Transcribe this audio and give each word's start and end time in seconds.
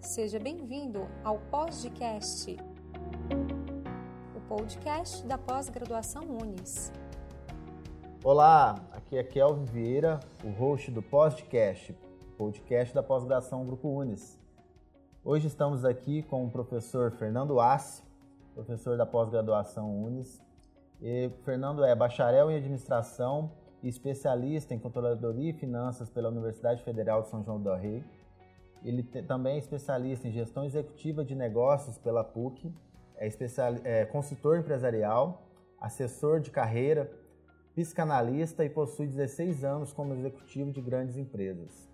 Seja 0.00 0.38
bem-vindo 0.38 1.06
ao 1.22 1.38
Podcast, 1.38 2.56
o 4.36 4.40
podcast 4.48 5.24
da 5.26 5.38
pós-graduação 5.38 6.24
Unis. 6.24 6.92
Olá, 8.24 8.74
aqui 8.90 9.16
é 9.16 9.22
Kelvin 9.22 9.64
Vieira, 9.64 10.18
o 10.44 10.50
host 10.50 10.90
do 10.90 11.00
Podcast, 11.00 11.96
podcast 12.36 12.94
da 12.94 13.02
pós-graduação 13.02 13.64
Grupo 13.64 13.88
Unis. 13.88 14.38
Hoje 15.24 15.46
estamos 15.46 15.84
aqui 15.84 16.22
com 16.22 16.44
o 16.44 16.50
professor 16.50 17.12
Fernando 17.12 17.60
Assi, 17.60 18.02
professor 18.54 18.96
da 18.96 19.06
pós-graduação 19.06 20.04
Unis. 20.04 20.42
E 21.00 21.30
Fernando 21.44 21.84
é 21.84 21.94
bacharel 21.94 22.50
em 22.50 22.56
administração 22.56 23.52
e 23.82 23.88
especialista 23.88 24.74
em 24.74 24.78
controladoria 24.78 25.50
e 25.50 25.52
finanças 25.52 26.10
pela 26.10 26.28
Universidade 26.28 26.82
Federal 26.82 27.22
de 27.22 27.28
São 27.28 27.44
João 27.44 27.60
do 27.60 27.72
Rei. 27.74 28.02
Ele 28.84 29.02
também 29.02 29.56
é 29.56 29.58
especialista 29.58 30.28
em 30.28 30.30
gestão 30.30 30.64
executiva 30.64 31.24
de 31.24 31.34
negócios 31.34 31.98
pela 31.98 32.22
PUC, 32.22 32.72
é, 33.16 33.26
especial, 33.26 33.74
é 33.82 34.04
consultor 34.04 34.58
empresarial, 34.58 35.42
assessor 35.80 36.40
de 36.40 36.50
carreira, 36.50 37.10
psicanalista 37.74 38.64
e 38.64 38.68
possui 38.68 39.06
16 39.06 39.64
anos 39.64 39.92
como 39.92 40.14
executivo 40.14 40.70
de 40.70 40.80
grandes 40.80 41.16
empresas. 41.16 41.88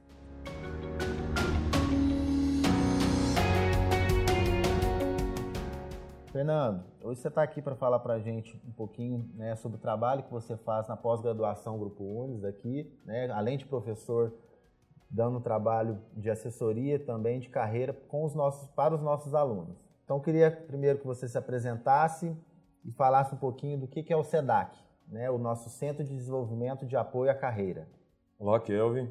Fernando, 6.35 6.83
hoje 7.03 7.21
você 7.21 7.29
está 7.29 7.45
aqui 7.45 7.63
para 7.63 7.77
falar 7.77 8.01
para 8.01 8.15
a 8.15 8.19
gente 8.19 8.61
um 8.67 8.73
pouquinho 8.73 9.31
né, 9.35 9.55
sobre 9.55 9.77
o 9.79 9.81
trabalho 9.81 10.25
que 10.25 10.33
você 10.33 10.57
faz 10.57 10.89
na 10.89 10.97
pós-graduação 10.97 11.79
Grupo 11.79 12.03
Unis 12.03 12.45
aqui, 12.45 12.93
né, 13.05 13.31
além 13.31 13.57
de 13.57 13.65
professor, 13.65 14.35
dando 15.15 15.41
trabalho 15.41 16.01
de 16.17 16.29
assessoria 16.29 16.99
também 16.99 17.39
de 17.39 17.49
carreira 17.49 17.93
com 17.93 18.25
os 18.25 18.35
nossos, 18.35 18.69
para 18.71 18.95
os 18.95 19.01
nossos 19.01 19.33
alunos. 19.33 19.79
Então, 20.05 20.21
queria 20.21 20.51
primeiro 20.51 20.99
que 20.99 21.07
você 21.07 21.29
se 21.29 21.39
apresentasse 21.39 22.37
e 22.85 22.91
falasse 22.93 23.33
um 23.33 23.39
pouquinho 23.39 23.79
do 23.79 23.87
que 23.87 24.13
é 24.13 24.17
o 24.17 24.25
SEDAC, 24.25 24.77
né, 25.07 25.31
o 25.31 25.39
nosso 25.39 25.71
Centro 25.71 26.03
de 26.03 26.15
Desenvolvimento 26.15 26.85
de 26.85 26.97
Apoio 26.97 27.31
à 27.31 27.35
Carreira. 27.35 27.89
Olá, 28.39 28.59
Kelvin. 28.59 29.09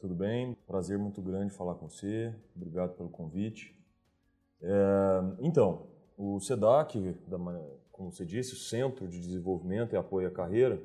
Tudo 0.00 0.16
bem? 0.16 0.54
Prazer 0.66 0.98
muito 0.98 1.22
grande 1.22 1.54
falar 1.54 1.76
com 1.76 1.88
você. 1.88 2.34
Obrigado 2.54 2.96
pelo 2.96 3.08
convite. 3.08 3.72
É, 4.60 5.20
então, 5.38 5.86
o 6.18 6.40
SEDAC, 6.40 7.16
como 7.92 8.10
você 8.10 8.26
disse, 8.26 8.52
o 8.52 8.58
Centro 8.58 9.06
de 9.06 9.20
Desenvolvimento 9.20 9.94
e 9.94 9.96
Apoio 9.96 10.26
à 10.26 10.30
Carreira, 10.30 10.82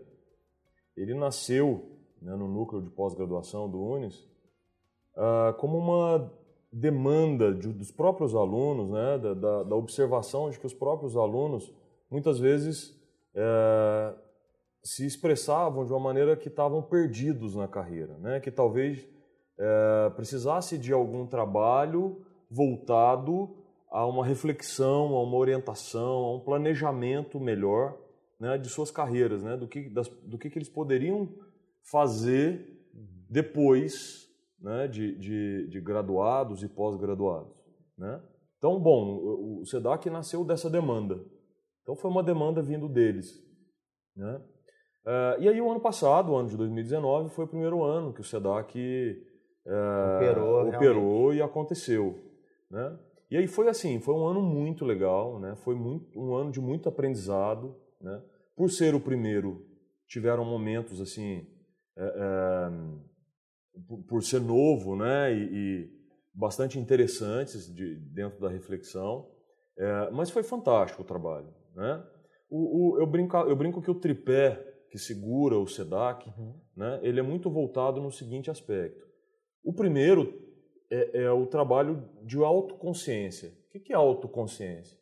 ele 0.96 1.16
nasceu 1.16 1.98
né, 2.22 2.36
no 2.36 2.48
núcleo 2.48 2.82
de 2.82 2.92
pós-graduação 2.92 3.68
do 3.68 3.82
UNES 3.82 4.30
uh, 5.16 5.54
como 5.58 5.78
uma 5.78 6.32
demanda 6.72 7.54
de, 7.54 7.68
dos 7.68 7.92
próprios 7.92 8.34
alunos, 8.34 8.90
né, 8.90 9.18
da, 9.18 9.34
da, 9.34 9.64
da, 9.64 9.76
observação 9.76 10.50
de 10.50 10.58
que 10.58 10.66
os 10.66 10.74
próprios 10.74 11.18
alunos 11.18 11.72
muitas 12.10 12.40
vezes 12.40 12.90
uh, 13.36 14.18
se 14.82 15.06
expressavam 15.06 15.86
de 15.86 15.92
uma 15.92 16.00
maneira 16.00 16.36
que 16.36 16.48
estavam 16.48 16.82
perdidos 16.82 17.56
na 17.56 17.68
carreira, 17.68 18.18
né, 18.20 18.40
que 18.40 18.50
talvez 18.50 19.04
uh, 19.58 20.12
precisasse 20.16 20.78
de 20.78 20.94
algum 20.94 21.28
trabalho 21.28 22.26
voltado 22.50 23.56
a 23.90 24.06
uma 24.06 24.26
reflexão, 24.26 25.16
a 25.16 25.24
uma 25.24 25.38
orientação, 25.38 26.24
a 26.24 26.36
um 26.36 26.40
planejamento 26.40 27.40
melhor 27.40 27.98
né, 28.40 28.58
de 28.58 28.70
suas 28.70 28.90
carreiras, 28.90 29.44
né, 29.44 29.58
do, 29.58 29.68
que, 29.68 29.90
das, 29.90 30.08
do 30.08 30.38
que, 30.38 30.50
que 30.50 30.58
eles 30.58 30.70
poderiam 30.70 31.30
fazer 31.84 32.80
depois 33.30 34.21
né, 34.62 34.88
de, 34.88 35.18
de, 35.18 35.68
de 35.68 35.82
graduados 35.82 36.64
e 36.64 36.70
pós-graduados. 36.70 37.52
Né? 37.98 38.22
Então, 38.58 38.80
bom, 38.80 39.60
o 39.60 39.66
SEDAC 39.66 40.10
nasceu 40.10 40.46
dessa 40.46 40.70
demanda. 40.70 41.20
Então, 41.82 41.96
foi 41.96 42.12
uma 42.12 42.24
demanda 42.24 42.62
vindo 42.62 42.88
deles. 42.88 43.44
Né? 44.16 44.42
Uh, 45.06 45.42
e 45.42 45.50
aí, 45.50 45.60
o 45.60 45.72
ano 45.72 45.80
passado, 45.80 46.32
o 46.32 46.36
ano 46.36 46.50
de 46.50 46.58
2019, 46.58 47.30
foi 47.30 47.46
o 47.46 47.48
primeiro 47.48 47.84
ano 47.84 48.14
que 48.14 48.22
o 48.22 48.24
SEDAC 48.24 49.18
uh, 49.66 50.16
operou, 50.18 50.70
operou 50.70 51.34
e 51.34 51.42
aconteceu. 51.42 52.20
Né? 52.70 53.00
E 53.32 53.38
aí 53.38 53.48
foi 53.48 53.70
assim, 53.70 54.02
foi 54.02 54.14
um 54.14 54.26
ano 54.26 54.42
muito 54.42 54.84
legal, 54.84 55.40
né? 55.40 55.56
Foi 55.64 55.74
muito, 55.74 56.20
um 56.20 56.36
ano 56.36 56.52
de 56.52 56.60
muito 56.60 56.90
aprendizado, 56.90 57.74
né? 58.02 58.22
Por 58.58 58.70
ser 58.70 58.94
o 58.94 59.00
primeiro, 59.00 59.66
tiveram 60.06 60.44
momentos 60.44 61.00
assim, 61.00 61.48
é, 61.98 62.04
é, 62.04 62.72
por, 63.88 64.04
por, 64.04 64.24
ser 64.24 64.42
novo, 64.42 64.96
né? 64.96 65.34
E, 65.34 65.44
e 65.44 65.90
bastante 66.34 66.80
interessantes 66.80 67.74
de, 67.74 67.96
dentro 68.14 68.40
da 68.40 68.50
reflexão, 68.50 69.30
é, 69.78 70.10
mas 70.12 70.30
foi 70.30 70.44
fantástico 70.44 71.02
o 71.02 71.06
trabalho, 71.06 71.54
né? 71.76 72.04
O, 72.50 72.96
o, 72.96 73.00
eu, 73.00 73.08
brinco, 73.08 73.38
eu 73.38 73.56
brinco 73.56 73.82
que 73.82 73.92
o 73.92 73.96
tripé 73.96 74.68
que 74.90 74.98
segura 74.98 75.58
o 75.58 75.66
SEDAC, 75.66 76.30
uhum. 76.38 76.60
né? 76.76 77.00
Ele 77.02 77.20
é 77.20 77.24
muito 77.24 77.50
voltado 77.50 78.02
no 78.02 78.12
seguinte 78.12 78.52
aspecto. 78.52 79.08
O 79.64 79.74
primeiro 79.74 80.52
é, 80.92 81.24
é 81.24 81.32
o 81.32 81.48
trabalho 81.48 82.10
de 82.24 82.38
autoconsciência. 82.38 83.54
O 83.74 83.80
que 83.80 83.94
é 83.94 83.96
autoconsciência? 83.96 85.00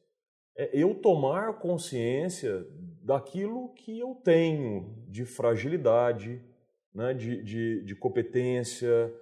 É 0.55 0.69
eu 0.73 0.93
tomar 0.93 1.57
consciência 1.57 2.67
daquilo 3.01 3.73
que 3.73 3.99
eu 3.99 4.13
tenho 4.23 5.03
de 5.07 5.25
fragilidade, 5.25 6.43
né, 6.93 7.13
de, 7.13 7.43
de, 7.43 7.83
de 7.83 7.95
competência, 7.95 9.13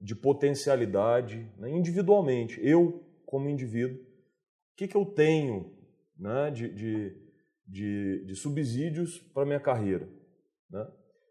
de 0.00 0.14
potencialidade, 0.14 1.50
né, 1.58 1.70
individualmente. 1.70 2.60
Eu, 2.62 3.02
como 3.24 3.48
indivíduo, 3.48 3.96
o 3.96 4.76
que, 4.76 4.88
que 4.88 4.96
eu 4.96 5.04
tenho 5.04 5.72
né, 6.18 6.50
de, 6.50 6.68
de, 6.68 7.16
de, 7.66 8.24
de 8.26 8.34
subsídios 8.34 9.18
para 9.32 9.46
minha 9.46 9.60
carreira? 9.60 10.08
Né? 10.70 10.86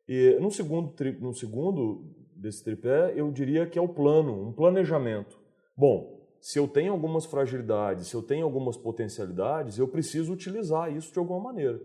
E 0.07 0.37
no 0.39 0.51
segundo, 0.51 0.93
no 1.19 1.33
segundo 1.33 2.13
desse 2.35 2.63
tripé, 2.63 3.13
eu 3.15 3.31
diria 3.31 3.65
que 3.65 3.77
é 3.77 3.81
o 3.81 3.87
plano, 3.87 4.47
um 4.47 4.51
planejamento. 4.51 5.39
Bom, 5.77 6.21
se 6.41 6.59
eu 6.59 6.67
tenho 6.67 6.91
algumas 6.91 7.25
fragilidades, 7.25 8.07
se 8.07 8.15
eu 8.15 8.21
tenho 8.21 8.43
algumas 8.43 8.75
potencialidades, 8.75 9.77
eu 9.77 9.87
preciso 9.87 10.33
utilizar 10.33 10.93
isso 10.93 11.13
de 11.13 11.19
alguma 11.19 11.39
maneira. 11.39 11.81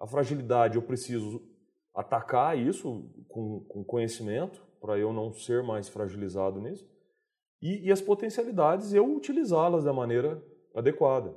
A 0.00 0.06
fragilidade, 0.06 0.76
eu 0.76 0.82
preciso 0.82 1.40
atacar 1.94 2.58
isso 2.58 3.10
com, 3.28 3.60
com 3.68 3.84
conhecimento, 3.84 4.62
para 4.80 4.98
eu 4.98 5.12
não 5.12 5.32
ser 5.32 5.62
mais 5.62 5.88
fragilizado 5.88 6.60
nisso. 6.60 6.88
E, 7.60 7.86
e 7.86 7.92
as 7.92 8.00
potencialidades, 8.00 8.92
eu 8.92 9.04
utilizá-las 9.14 9.84
da 9.84 9.92
maneira 9.92 10.42
adequada. 10.74 11.36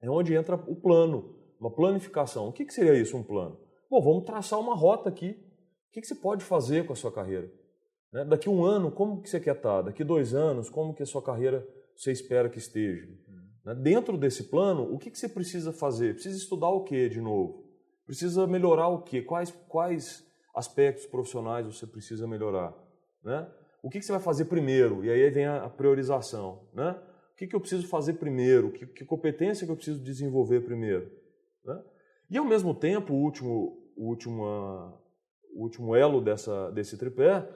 É 0.00 0.08
onde 0.08 0.34
entra 0.34 0.54
o 0.54 0.76
plano, 0.76 1.34
uma 1.58 1.70
planificação. 1.70 2.48
O 2.48 2.52
que, 2.52 2.64
que 2.64 2.72
seria 2.72 2.94
isso, 2.94 3.16
um 3.16 3.22
plano? 3.22 3.58
Bom, 3.90 4.00
vamos 4.00 4.24
traçar 4.24 4.60
uma 4.60 4.74
rota 4.74 5.08
aqui. 5.08 5.30
O 5.30 5.92
que, 5.92 6.00
que 6.00 6.06
você 6.06 6.14
pode 6.14 6.44
fazer 6.44 6.86
com 6.86 6.92
a 6.92 6.96
sua 6.96 7.10
carreira? 7.10 7.50
Né? 8.12 8.24
Daqui 8.24 8.48
um 8.48 8.64
ano, 8.64 8.90
como 8.92 9.20
que 9.20 9.28
você 9.28 9.40
quer 9.40 9.56
estar? 9.56 9.82
Daqui 9.82 10.04
dois 10.04 10.34
anos, 10.34 10.70
como 10.70 10.94
que 10.94 11.02
a 11.02 11.06
sua 11.06 11.22
carreira 11.22 11.66
você 11.96 12.12
espera 12.12 12.48
que 12.48 12.58
esteja? 12.58 13.08
Né? 13.64 13.74
Dentro 13.74 14.16
desse 14.16 14.44
plano, 14.44 14.92
o 14.92 14.98
que, 14.98 15.10
que 15.10 15.18
você 15.18 15.28
precisa 15.28 15.72
fazer? 15.72 16.14
Precisa 16.14 16.36
estudar 16.36 16.68
o 16.68 16.84
que 16.84 17.08
de 17.08 17.20
novo? 17.20 17.65
Precisa 18.06 18.46
melhorar 18.46 18.88
o 18.88 19.02
que? 19.02 19.20
Quais, 19.20 19.50
quais 19.68 20.24
aspectos 20.54 21.06
profissionais 21.06 21.66
você 21.66 21.86
precisa 21.86 22.26
melhorar? 22.26 22.72
Né? 23.22 23.46
O 23.82 23.90
que, 23.90 23.98
que 23.98 24.04
você 24.04 24.12
vai 24.12 24.20
fazer 24.20 24.46
primeiro? 24.46 25.04
E 25.04 25.10
aí 25.10 25.28
vem 25.30 25.46
a, 25.46 25.68
priorização. 25.68 26.68
Né? 26.72 26.90
O 27.32 27.36
que, 27.36 27.46
que 27.46 27.56
eu 27.56 27.60
preciso 27.60 27.88
fazer 27.88 28.14
primeiro? 28.14 28.70
Que, 28.70 28.86
que 28.86 29.04
competência 29.04 29.66
que 29.66 29.72
eu 29.72 29.76
preciso 29.76 30.02
desenvolver 30.02 30.60
primeiro? 30.60 31.10
Né? 31.64 31.82
E 32.30 32.38
ao 32.38 32.44
mesmo 32.44 32.74
tempo, 32.74 33.12
o 33.12 33.16
último, 33.16 33.92
o 33.96 34.08
último, 34.08 34.44
o 35.54 35.62
último 35.62 35.94
elo 35.94 36.20
dessa, 36.20 36.70
desse 36.70 36.96
tripé 36.96 37.46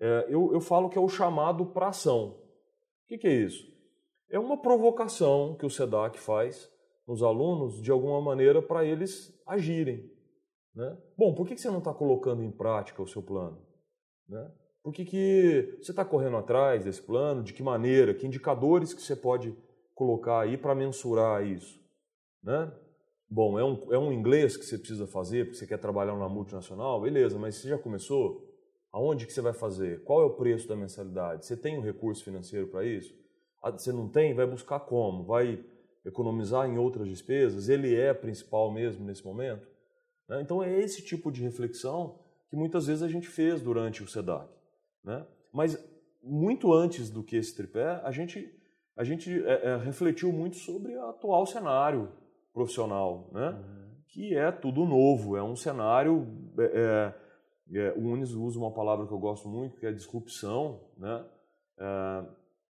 é, 0.00 0.26
eu, 0.28 0.52
eu 0.52 0.60
falo 0.60 0.88
que 0.88 0.96
é 0.96 1.00
o 1.00 1.08
chamado 1.08 1.66
para 1.66 1.88
ação. 1.88 2.30
O 3.04 3.08
que, 3.08 3.18
que 3.18 3.26
é 3.26 3.32
isso? 3.32 3.66
É 4.30 4.38
uma 4.38 4.60
provocação 4.60 5.56
que 5.58 5.66
o 5.66 5.70
SEDAC 5.70 6.18
faz 6.18 6.70
nos 7.08 7.22
alunos, 7.22 7.80
de 7.80 7.90
alguma 7.90 8.20
maneira, 8.20 8.60
para 8.60 8.84
eles 8.84 9.34
agirem. 9.46 10.12
Né? 10.74 10.96
Bom, 11.16 11.34
por 11.34 11.46
que, 11.48 11.56
você 11.56 11.70
não 11.70 11.78
está 11.78 11.92
colocando 11.94 12.42
em 12.42 12.50
prática 12.50 13.02
o 13.02 13.06
seu 13.06 13.22
plano? 13.22 13.58
Né? 14.28 14.52
Por 14.82 14.92
que, 14.92 15.06
que 15.06 15.78
você 15.80 15.90
está 15.90 16.04
correndo 16.04 16.36
atrás 16.36 16.84
desse 16.84 17.02
plano? 17.02 17.42
De 17.42 17.54
que 17.54 17.62
maneira? 17.62 18.12
Que 18.12 18.26
indicadores 18.26 18.92
que 18.92 19.00
você 19.00 19.16
pode 19.16 19.56
colocar 19.94 20.42
aí 20.42 20.58
para 20.58 20.74
mensurar 20.74 21.44
isso? 21.44 21.80
Né? 22.42 22.70
Bom, 23.28 23.58
é 23.58 23.64
um, 23.64 23.92
é 23.92 23.98
um 23.98 24.12
inglês 24.12 24.56
que 24.56 24.64
você 24.64 24.76
precisa 24.76 25.06
fazer 25.06 25.46
porque 25.46 25.58
você 25.58 25.66
quer 25.66 25.78
trabalhar 25.78 26.12
numa 26.12 26.28
multinacional? 26.28 27.00
Beleza, 27.00 27.38
mas 27.38 27.56
você 27.56 27.68
já 27.68 27.78
começou? 27.78 28.46
Aonde 28.92 29.26
que 29.26 29.32
você 29.32 29.40
vai 29.40 29.52
fazer? 29.54 30.02
Qual 30.04 30.22
é 30.22 30.24
o 30.24 30.36
preço 30.36 30.68
da 30.68 30.76
mensalidade? 30.76 31.46
Você 31.46 31.56
tem 31.56 31.78
um 31.78 31.82
recurso 31.82 32.22
financeiro 32.22 32.68
para 32.68 32.84
isso? 32.84 33.14
Ah, 33.62 33.70
você 33.70 33.92
não 33.92 34.08
tem? 34.08 34.34
Vai 34.34 34.46
buscar 34.46 34.80
como? 34.80 35.24
Vai 35.24 35.62
economizar 36.08 36.68
em 36.68 36.78
outras 36.78 37.08
despesas? 37.08 37.68
Ele 37.68 37.94
é 37.94 38.12
principal 38.12 38.70
mesmo 38.72 39.04
nesse 39.04 39.24
momento? 39.24 39.66
Né? 40.28 40.40
Então 40.42 40.62
é 40.62 40.78
esse 40.80 41.04
tipo 41.04 41.30
de 41.30 41.42
reflexão 41.42 42.18
que 42.50 42.56
muitas 42.56 42.86
vezes 42.86 43.02
a 43.02 43.08
gente 43.08 43.28
fez 43.28 43.60
durante 43.60 44.02
o 44.02 44.08
SEDAC. 44.08 44.48
Né? 45.04 45.26
Mas 45.52 45.78
muito 46.22 46.72
antes 46.72 47.10
do 47.10 47.22
que 47.22 47.36
esse 47.36 47.54
tripé, 47.54 48.00
a 48.02 48.10
gente, 48.10 48.50
a 48.96 49.04
gente 49.04 49.42
é, 49.44 49.70
é, 49.70 49.76
refletiu 49.76 50.32
muito 50.32 50.56
sobre 50.56 50.96
o 50.96 51.06
atual 51.06 51.46
cenário 51.46 52.12
profissional, 52.52 53.30
né? 53.32 53.50
Uhum. 53.50 54.02
que 54.08 54.34
é 54.34 54.50
tudo 54.50 54.84
novo, 54.84 55.36
é 55.36 55.42
um 55.42 55.54
cenário. 55.54 56.26
É, 56.58 57.14
é, 57.72 57.78
é, 57.78 57.92
o 57.92 58.00
Unis 58.00 58.32
usa 58.32 58.58
uma 58.58 58.72
palavra 58.72 59.06
que 59.06 59.12
eu 59.12 59.18
gosto 59.18 59.48
muito, 59.48 59.78
que 59.78 59.86
é 59.86 59.92
disrupção, 59.92 60.80
né? 60.96 61.24
É, 61.78 62.24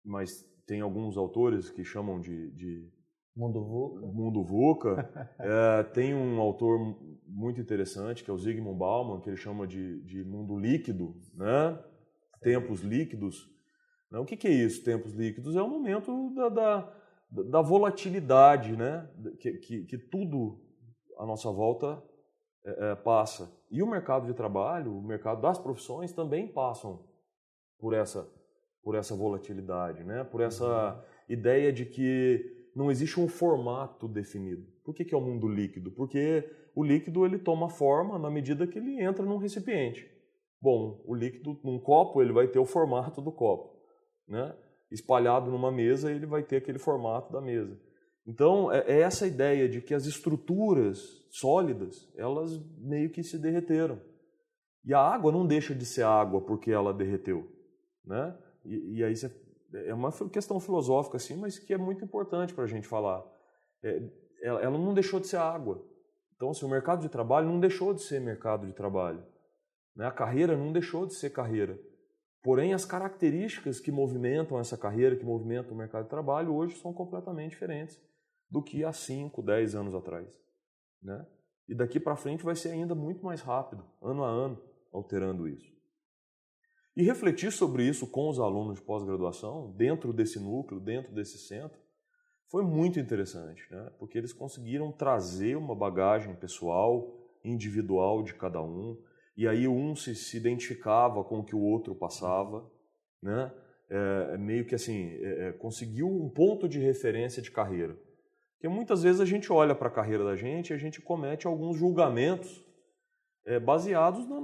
mas 0.05 0.43
tem 0.67 0.81
alguns 0.81 1.17
autores 1.17 1.71
que 1.71 1.85
chamam 1.85 2.21
de, 2.21 2.51
de 2.53 2.91
Mundo 3.37 3.65
VUCA. 3.65 4.07
Mundo 4.07 4.45
VUCA. 4.45 5.31
é, 5.41 5.83
tem 5.83 6.15
um 6.15 6.41
autor 6.41 6.79
muito 7.27 7.61
interessante, 7.61 8.23
que 8.23 8.31
é 8.31 8.35
o 8.35 8.39
Zygmunt 8.39 8.79
Bauman, 8.79 9.21
que 9.21 9.29
ele 9.29 9.37
chama 9.37 9.67
de, 9.67 10.01
de 10.03 10.25
mundo 10.25 10.57
líquido, 10.57 11.21
né? 11.35 11.79
tempos 12.41 12.81
líquidos. 12.81 13.51
Né? 14.11 14.19
O 14.19 14.25
que, 14.25 14.37
que, 14.37 14.47
é 14.47 14.53
isso, 14.53 14.85
tempos 14.85 15.13
líquidos? 15.15 15.57
É 15.57 15.63
o 15.63 15.69
momento 15.69 16.33
da, 16.35 16.49
da, 16.49 16.93
da 17.51 17.63
volatilidade, 17.63 18.77
né? 18.77 19.11
que, 19.41 19.53
que, 19.55 19.85
que, 19.85 19.99
tudo 19.99 20.61
à 21.19 21.27
nossa 21.27 21.51
volta 21.51 22.01
é, 22.65 22.93
é, 22.93 22.95
passa. 22.95 23.51
E 23.69 23.83
o 23.83 23.91
mercado 23.91 24.27
de 24.27 24.35
trabalho, 24.35 24.97
o 24.97 25.03
mercado 25.03 25.41
das 25.41 25.59
profissões 25.59 26.13
também 26.13 26.47
passam 26.47 27.05
por 27.81 27.95
essa, 27.95 28.31
por 28.83 28.95
essa 28.95 29.17
volatilidade, 29.17 30.05
né? 30.05 30.23
por 30.23 30.41
essa 30.41 30.95
uhum. 30.95 31.03
ideia 31.29 31.73
de 31.73 31.85
que 31.85 32.64
não 32.75 32.91
existe 32.91 33.21
um 33.21 33.29
formato 33.29 34.09
definido. 34.09 34.67
Por 34.85 34.94
que, 34.94 35.05
que 35.05 35.15
é 35.15 35.19
o 35.19 35.21
mundo 35.21 35.49
líquido? 35.49 35.91
Porque 35.93 36.50
o 36.75 36.82
líquido 36.82 37.25
ele 37.25 37.38
toma 37.38 37.69
forma 37.69 38.19
na 38.19 38.31
medida 38.31 38.67
que 38.67 38.79
ele 38.79 39.00
entra 39.00 39.25
num 39.25 39.37
recipiente. 39.37 40.11
Bom, 40.61 41.03
o 41.06 41.15
líquido 41.15 41.59
num 41.62 41.79
copo 41.79 42.21
ele 42.21 42.32
vai 42.32 42.49
ter 42.49 42.59
o 42.59 42.65
formato 42.65 43.21
do 43.21 43.31
copo, 43.31 43.79
né? 44.26 44.56
Espalhado 44.91 45.50
numa 45.50 45.71
mesa 45.71 46.11
ele 46.11 46.26
vai 46.26 46.43
ter 46.43 46.56
aquele 46.56 46.79
formato 46.79 47.32
da 47.32 47.41
mesa. 47.41 47.79
Então 48.26 48.73
é, 48.73 48.85
é 48.87 49.00
essa 49.00 49.27
ideia 49.27 49.69
de 49.69 49.81
que 49.81 49.94
as 49.94 50.06
estruturas 50.06 51.27
sólidas 51.31 52.11
elas 52.17 52.59
meio 52.79 53.11
que 53.11 53.23
se 53.23 53.38
derreteram 53.38 54.00
e 54.85 54.93
a 54.93 55.00
água 55.00 55.31
não 55.32 55.47
deixa 55.47 55.75
de 55.75 55.85
ser 55.85 56.05
água 56.05 56.41
porque 56.41 56.70
ela 56.70 56.93
derreteu, 56.93 57.49
né? 58.05 58.37
E, 58.65 58.99
e 58.99 59.05
aí 59.05 59.15
você 59.15 59.29
é 59.75 59.94
uma 59.94 60.12
questão 60.29 60.61
filosófica, 60.61 61.17
assim, 61.17 61.37
mas 61.37 61.59
que 61.59 61.75
é 61.75 61.79
muito 61.79 62.05
importante 62.05 62.55
para 62.55 62.65
a 62.65 62.67
gente 62.69 62.87
falar. 62.87 63.25
É, 63.82 64.03
ela 64.43 64.79
não 64.79 64.94
deixou 64.94 65.21
de 65.21 65.26
ser 65.26 65.38
água. 65.38 65.85
Então, 66.37 66.50
assim, 66.50 66.65
o 66.65 66.69
mercado 66.69 67.00
de 67.00 67.09
trabalho 67.09 67.49
não 67.49 67.59
deixou 67.59 67.94
de 67.94 68.03
ser 68.03 68.21
mercado 68.21 68.67
de 68.67 68.73
trabalho. 68.73 69.25
Né? 69.97 70.06
A 70.06 70.11
carreira 70.11 70.56
não 70.56 70.73
deixou 70.73 71.06
de 71.06 71.15
ser 71.15 71.31
carreira. 71.31 71.79
Porém, 72.43 72.75
as 72.75 72.85
características 72.85 73.81
que 73.81 73.91
movimentam 73.91 74.59
essa 74.59 74.76
carreira, 74.76 75.17
que 75.17 75.25
movimentam 75.25 75.73
o 75.73 75.77
mercado 75.77 76.05
de 76.05 76.11
trabalho, 76.11 76.55
hoje 76.55 76.77
são 76.77 76.93
completamente 76.93 77.50
diferentes 77.50 77.99
do 78.50 78.62
que 78.62 78.85
há 78.85 78.93
5, 78.93 79.43
10 79.43 79.75
anos 79.75 79.94
atrás. 79.94 80.29
Né? 81.03 81.27
E 81.67 81.75
daqui 81.75 81.99
para 81.99 82.17
frente 82.17 82.44
vai 82.44 82.55
ser 82.55 82.70
ainda 82.70 82.94
muito 82.94 83.25
mais 83.25 83.41
rápido, 83.41 83.85
ano 84.03 84.23
a 84.23 84.29
ano, 84.29 84.62
alterando 84.93 85.49
isso. 85.49 85.74
E 86.96 87.02
refletir 87.02 87.50
sobre 87.50 87.85
isso 87.85 88.06
com 88.06 88.29
os 88.29 88.38
alunos 88.38 88.76
de 88.76 88.82
pós-graduação, 88.82 89.73
dentro 89.76 90.12
desse 90.12 90.38
núcleo, 90.38 90.81
dentro 90.81 91.12
desse 91.12 91.38
centro, 91.38 91.79
foi 92.49 92.62
muito 92.62 93.00
interessante, 93.00 93.67
né? 93.69 93.91
porque 93.99 94.17
eles 94.17 94.32
conseguiram 94.32 94.93
trazer 94.93 95.56
uma 95.56 95.75
bagagem 95.75 96.37
pessoal, 96.37 97.12
individual 97.43 98.23
de 98.23 98.35
cada 98.35 98.62
um, 98.62 98.96
e 99.37 99.49
aí 99.49 99.67
um 99.67 99.96
se, 99.96 100.14
se 100.14 100.37
identificava 100.37 101.25
com 101.25 101.41
o 101.41 101.44
que 101.44 101.56
o 101.56 101.61
outro 101.61 101.94
passava, 101.94 102.70
né? 103.20 103.52
É, 103.91 104.38
meio 104.38 104.64
que 104.64 104.75
assim, 104.75 105.08
é, 105.20 105.49
é 105.49 105.52
conseguiu 105.52 106.08
um 106.08 106.29
ponto 106.29 106.69
de 106.69 106.79
referência 106.79 107.43
de 107.43 107.50
carreira. 107.50 107.99
Porque 108.52 108.69
muitas 108.69 109.02
vezes 109.02 109.20
a 109.20 109.26
gente 109.26 109.52
olha 109.52 109.75
para 109.75 109.88
a 109.88 109.91
carreira 109.91 110.25
da 110.25 110.37
gente 110.37 110.70
e 110.70 110.73
a 110.73 110.79
gente 110.79 111.02
comete 111.02 111.46
alguns 111.46 111.76
julgamentos 111.76 112.64
é, 113.44 113.58
baseados 113.58 114.26
na, 114.26 114.41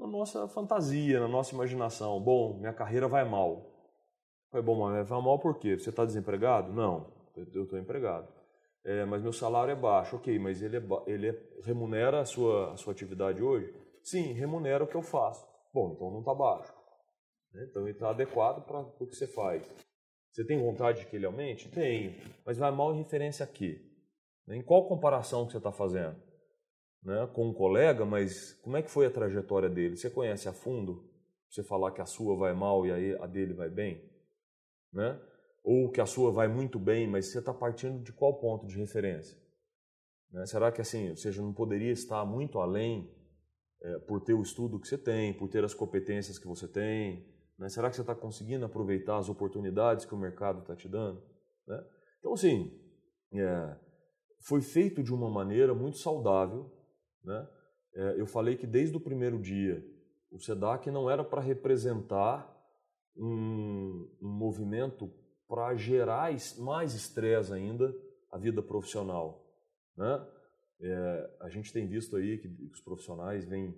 na 0.00 0.06
nossa 0.06 0.48
fantasia, 0.48 1.20
na 1.20 1.28
nossa 1.28 1.54
imaginação. 1.54 2.18
Bom, 2.20 2.58
minha 2.58 2.72
carreira 2.72 3.06
vai 3.06 3.28
mal. 3.28 3.66
Foi 4.50 4.62
bom, 4.62 4.80
mas 4.80 5.08
vai 5.08 5.22
mal 5.22 5.38
por 5.38 5.58
quê? 5.58 5.78
Você 5.78 5.90
está 5.90 6.04
desempregado? 6.04 6.72
Não, 6.72 7.12
eu 7.36 7.64
estou 7.64 7.78
empregado. 7.78 8.26
É, 8.82 9.04
mas 9.04 9.22
meu 9.22 9.32
salário 9.32 9.72
é 9.72 9.76
baixo. 9.76 10.16
Ok, 10.16 10.38
mas 10.38 10.62
ele, 10.62 10.78
é, 10.78 10.82
ele 11.06 11.28
é, 11.28 11.38
remunera 11.62 12.20
a 12.20 12.24
sua, 12.24 12.72
a 12.72 12.76
sua 12.78 12.92
atividade 12.94 13.42
hoje? 13.42 13.74
Sim, 14.02 14.32
remunera 14.32 14.84
o 14.84 14.86
que 14.86 14.96
eu 14.96 15.02
faço. 15.02 15.46
Bom, 15.72 15.92
então 15.94 16.10
não 16.10 16.20
está 16.20 16.34
baixo. 16.34 16.72
Né? 17.52 17.66
Então 17.70 17.82
ele 17.82 17.92
está 17.92 18.08
adequado 18.10 18.64
para 18.64 18.80
o 18.80 19.06
que 19.06 19.14
você 19.14 19.26
faz. 19.26 19.62
Você 20.32 20.46
tem 20.46 20.58
vontade 20.58 21.00
de 21.00 21.06
que 21.06 21.16
ele 21.16 21.26
aumente? 21.26 21.68
Tenho. 21.68 22.14
Mas 22.46 22.56
vai 22.56 22.70
mal 22.70 22.94
em 22.94 22.98
referência 22.98 23.44
a 23.44 23.46
quê? 23.46 23.84
Em 24.48 24.62
qual 24.62 24.88
comparação 24.88 25.44
que 25.44 25.52
você 25.52 25.58
está 25.58 25.70
fazendo? 25.70 26.29
Né, 27.02 27.28
com 27.32 27.48
um 27.48 27.54
colega, 27.54 28.04
mas 28.04 28.52
como 28.62 28.76
é 28.76 28.82
que 28.82 28.90
foi 28.90 29.06
a 29.06 29.10
trajetória 29.10 29.68
dele? 29.68 29.96
Você 29.96 30.10
conhece 30.10 30.48
a 30.48 30.52
fundo? 30.52 31.08
Você 31.48 31.62
falar 31.64 31.92
que 31.92 32.00
a 32.00 32.06
sua 32.06 32.36
vai 32.36 32.52
mal 32.52 32.86
e 32.86 33.16
a 33.16 33.26
dele 33.26 33.54
vai 33.54 33.68
bem? 33.68 34.08
Né? 34.92 35.20
Ou 35.64 35.90
que 35.90 36.00
a 36.00 36.06
sua 36.06 36.30
vai 36.30 36.48
muito 36.48 36.78
bem, 36.78 37.08
mas 37.08 37.26
você 37.26 37.38
está 37.38 37.52
partindo 37.52 38.02
de 38.02 38.12
qual 38.12 38.38
ponto 38.38 38.66
de 38.66 38.76
referência? 38.78 39.36
Né? 40.30 40.46
Será 40.46 40.70
que 40.70 40.80
assim, 40.80 41.10
ou 41.10 41.16
seja, 41.16 41.42
não 41.42 41.52
poderia 41.52 41.90
estar 41.90 42.24
muito 42.24 42.58
além 42.58 43.12
é, 43.82 43.98
por 44.00 44.20
ter 44.20 44.34
o 44.34 44.42
estudo 44.42 44.78
que 44.78 44.86
você 44.86 44.98
tem, 44.98 45.32
por 45.32 45.48
ter 45.48 45.64
as 45.64 45.74
competências 45.74 46.38
que 46.38 46.46
você 46.46 46.68
tem? 46.68 47.26
Né? 47.58 47.68
Será 47.68 47.90
que 47.90 47.96
você 47.96 48.02
está 48.02 48.14
conseguindo 48.14 48.64
aproveitar 48.64 49.18
as 49.18 49.28
oportunidades 49.28 50.04
que 50.04 50.14
o 50.14 50.18
mercado 50.18 50.60
está 50.60 50.76
te 50.76 50.88
dando? 50.88 51.22
Né? 51.66 51.84
Então, 52.20 52.32
assim, 52.32 52.72
é, 53.32 53.76
foi 54.40 54.60
feito 54.60 55.02
de 55.02 55.12
uma 55.12 55.28
maneira 55.28 55.74
muito 55.74 55.98
saudável, 55.98 56.70
né? 57.24 57.48
É, 57.94 58.20
eu 58.20 58.26
falei 58.26 58.56
que 58.56 58.66
desde 58.66 58.96
o 58.96 59.00
primeiro 59.00 59.38
dia 59.38 59.84
o 60.30 60.38
SEDAC 60.38 60.90
não 60.90 61.10
era 61.10 61.24
para 61.24 61.40
representar 61.40 62.48
um, 63.16 64.08
um 64.22 64.28
movimento 64.28 65.10
para 65.48 65.74
gerar 65.74 66.30
mais 66.58 66.94
estresse 66.94 67.52
ainda 67.52 67.92
a 68.30 68.38
vida 68.38 68.62
profissional. 68.62 69.44
Né? 69.96 70.26
É, 70.80 71.30
a 71.40 71.48
gente 71.48 71.72
tem 71.72 71.88
visto 71.88 72.16
aí 72.16 72.38
que 72.38 72.48
os 72.72 72.80
profissionais 72.80 73.44
vêm, 73.44 73.74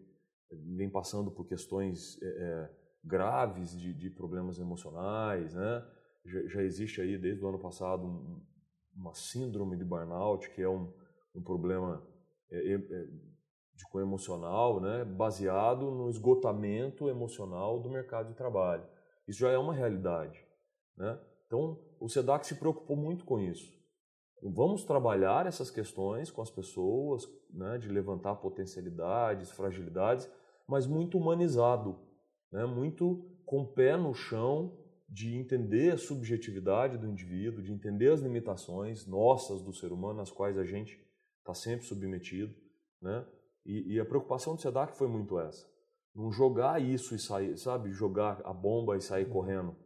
vêm 0.77 0.91
passando 0.91 1.31
por 1.31 1.47
questões 1.47 2.21
é, 2.23 2.27
é, 2.27 2.71
graves 3.03 3.75
de, 3.79 3.94
de, 3.94 4.11
problemas 4.11 4.59
emocionais. 4.59 5.55
Né? 5.55 5.87
Já, 6.27 6.47
já, 6.49 6.62
existe 6.62 7.01
aí 7.01 7.17
desde 7.17 7.43
o 7.43 7.49
ano 7.49 7.58
passado 7.58 8.06
um, 8.06 8.44
uma 8.94 9.15
síndrome 9.15 9.77
de 9.79 9.84
burnout, 9.84 10.51
que 10.51 10.61
é 10.61 10.69
um, 10.69 10.93
um 11.34 11.43
problema 11.43 12.06
é, 12.51 12.75
é, 12.75 13.08
de 13.74 13.84
cunho 13.88 14.05
emocional, 14.05 14.81
né, 14.81 15.05
baseado 15.05 15.91
no 15.91 16.08
esgotamento 16.10 17.08
emocional 17.08 17.81
do 17.81 17.91
mercado 17.91 18.29
de 18.29 18.34
trabalho. 18.34 18.86
Isso 19.26 19.41
já 19.41 19.50
é 19.50 19.58
uma 19.58 19.74
realidade. 19.74 20.44
Né? 20.96 21.19
Então, 21.46 21.79
o 22.00 22.08
SEDAC 22.08 22.46
se 22.46 22.56
preocupou 22.56 22.96
muito 22.96 23.24
com 23.24 23.38
isso. 23.38 23.72
Vamos 24.43 24.84
trabalhar 24.84 25.46
essas 25.46 25.70
questões 25.70 26.31
com 26.31 26.43
as 26.43 26.50
pessoas, 26.50 27.24
né, 27.50 27.79
de 27.79 27.88
levantar 27.88 28.34
potencialidades, 28.36 29.52
fragilidades, 29.52 30.29
mas 30.67 30.86
muito 30.86 31.17
humanizado, 31.17 31.98
né, 32.50 32.64
muito 32.67 33.24
com 33.44 33.60
o 33.60 33.72
pé 33.72 33.96
no 33.96 34.12
chão 34.12 34.76
de 35.08 35.36
entender 35.36 35.93
a 35.93 35.98
subjetividade 35.98 36.96
do 36.96 37.06
indivíduo, 37.06 37.62
de 37.62 37.70
entender 37.70 38.10
as 38.10 38.20
limitações 38.20 39.06
nossas 39.06 39.62
do 39.62 39.72
ser 39.72 39.93
humano, 39.93 40.22
às 40.22 40.31
quais 40.31 40.56
a 40.56 40.64
gente 40.64 40.98
está 41.38 41.52
sempre 41.52 41.84
submetido, 41.84 42.55
né? 43.00 43.24
E, 43.64 43.94
e, 43.94 44.00
a 44.00 44.04
preocupação 44.04 44.54
do 44.54 44.60
SEDAC 44.60 44.96
foi 44.96 45.08
muito 45.08 45.38
essa. 45.38 45.66
Não 46.14 46.31
jogar 46.31 46.82
isso 46.82 47.14
e 47.14 47.19
sair, 47.19 47.56
sabe? 47.56 47.92
Jogar 47.92 48.40
a 48.44 48.52
bomba 48.52 48.96
e 48.96 49.00
sair 49.00 49.28
correndo. 49.28 49.76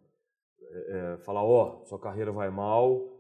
É, 0.61 1.15
é, 1.15 1.19
falar, 1.19 1.45
ó, 1.45 1.81
oh, 1.83 1.85
sua 1.85 1.99
carreira 1.99 2.33
vai 2.33 2.51
mal 2.51 3.17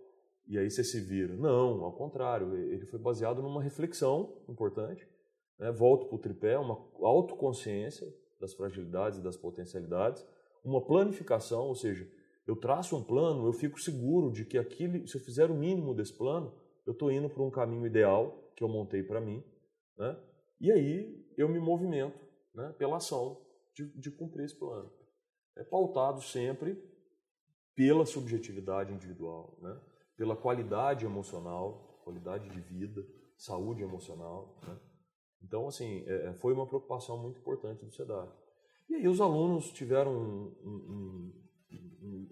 e 0.49 0.59
aí 0.59 0.71
você 0.71 0.83
se 0.83 1.01
vira. 1.01 1.35
Não, 1.37 1.85
ao 1.85 1.93
contrário. 1.93 2.55
Ele 2.57 2.87
foi 2.87 2.99
baseado 2.99 3.43
numa 3.43 3.63
reflexão 3.63 4.43
importante. 4.49 5.07
Né? 5.59 5.71
Volto 5.73 6.07
para 6.07 6.17
o 6.17 6.21
tripé, 6.21 6.59
uma 6.59 6.75
autoconsciência 7.01 8.07
das 8.41 8.55
fragilidades 8.55 9.19
e 9.19 9.23
das 9.23 9.37
potencialidades, 9.37 10.27
uma 10.65 10.85
planificação, 10.85 11.67
ou 11.67 11.75
seja, 11.75 12.07
eu 12.47 12.57
traço 12.57 12.97
um 12.97 13.03
plano, 13.03 13.47
eu 13.47 13.53
fico 13.53 13.81
seguro 13.81 14.31
de 14.31 14.45
que 14.45 14.59
aquilo, 14.59 15.07
se 15.07 15.17
eu 15.17 15.21
fizer 15.21 15.51
o 15.51 15.55
mínimo 15.55 15.95
desse 15.95 16.17
plano, 16.17 16.53
eu 16.87 16.93
estou 16.93 17.11
indo 17.11 17.29
para 17.29 17.43
um 17.43 17.51
caminho 17.51 17.87
ideal 17.87 18.53
que 18.55 18.63
eu 18.63 18.69
montei 18.69 19.03
para 19.03 19.21
mim, 19.21 19.43
né? 19.99 20.17
E 20.61 20.73
aí 20.73 21.27
eu 21.37 21.49
me 21.49 21.59
movimento 21.59 22.19
né, 22.55 22.75
pela 22.79 22.97
ação 22.97 23.45
de, 23.75 23.87
de 23.99 24.11
cumprir 24.11 24.45
esse 24.45 24.59
plano. 24.59 24.91
É 25.57 25.65
pautado 25.65 26.21
sempre 26.23 26.77
pela 27.75 28.07
subjetividade 28.07 28.93
individual, 28.93 29.59
né? 29.61 29.79
pela 30.17 30.35
qualidade 30.35 31.05
emocional, 31.05 32.01
qualidade 32.03 32.49
de 32.49 32.61
vida, 32.61 33.07
saúde 33.37 33.83
emocional. 33.83 34.59
Né? 34.67 34.81
Então, 35.43 35.69
assim, 35.69 36.03
é, 36.07 36.29
é 36.29 36.35
foi 36.35 36.55
uma 36.55 36.67
preocupação 36.67 37.23
muito 37.23 37.39
importante 37.39 37.85
do 37.85 37.93
SEDAC. 37.93 38.33
E 38.89 38.95
aí 38.95 39.09
os 39.09 39.21
alunos 39.21 39.73
tiveram 39.73 40.13
um, 40.13 41.33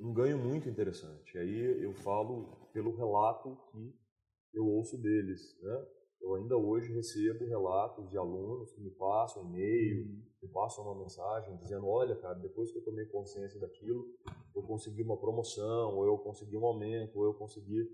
um, 0.01 0.15
ganho 0.15 0.39
muito 0.39 0.69
interessante. 0.69 1.37
Aí 1.37 1.83
eu 1.83 1.93
falo 1.93 2.71
pelo 2.73 2.97
relato 2.97 3.59
que 4.51 4.59
eu 4.59 4.65
ouço 4.65 4.97
deles. 4.97 5.61
Né? 5.61 5.87
Eu 6.25 6.37
ainda 6.37 6.57
hoje 6.57 6.91
recebo 6.91 7.45
relatos 7.45 8.09
de 8.09 8.17
alunos 8.17 8.73
que 8.73 8.81
me 8.81 8.91
passam 8.91 9.43
um 9.43 9.47
e-mail, 9.51 10.07
uhum. 10.07 10.23
me 10.43 10.49
passam 10.49 10.83
uma 10.83 10.95
mensagem 10.95 11.55
dizendo: 11.59 11.87
olha, 11.87 12.17
cara, 12.17 12.35
depois 12.37 12.73
que 12.73 12.79
eu 12.79 12.83
tomei 12.83 13.05
consciência 13.05 13.61
daquilo, 13.61 14.07
eu 14.57 14.63
consegui 14.63 15.03
uma 15.03 15.19
promoção, 15.19 15.95
ou 15.95 16.07
eu 16.07 16.17
consegui 16.17 16.57
um 16.57 16.65
aumento, 16.65 17.19
ou 17.19 17.27
eu 17.27 17.35
consegui 17.35 17.91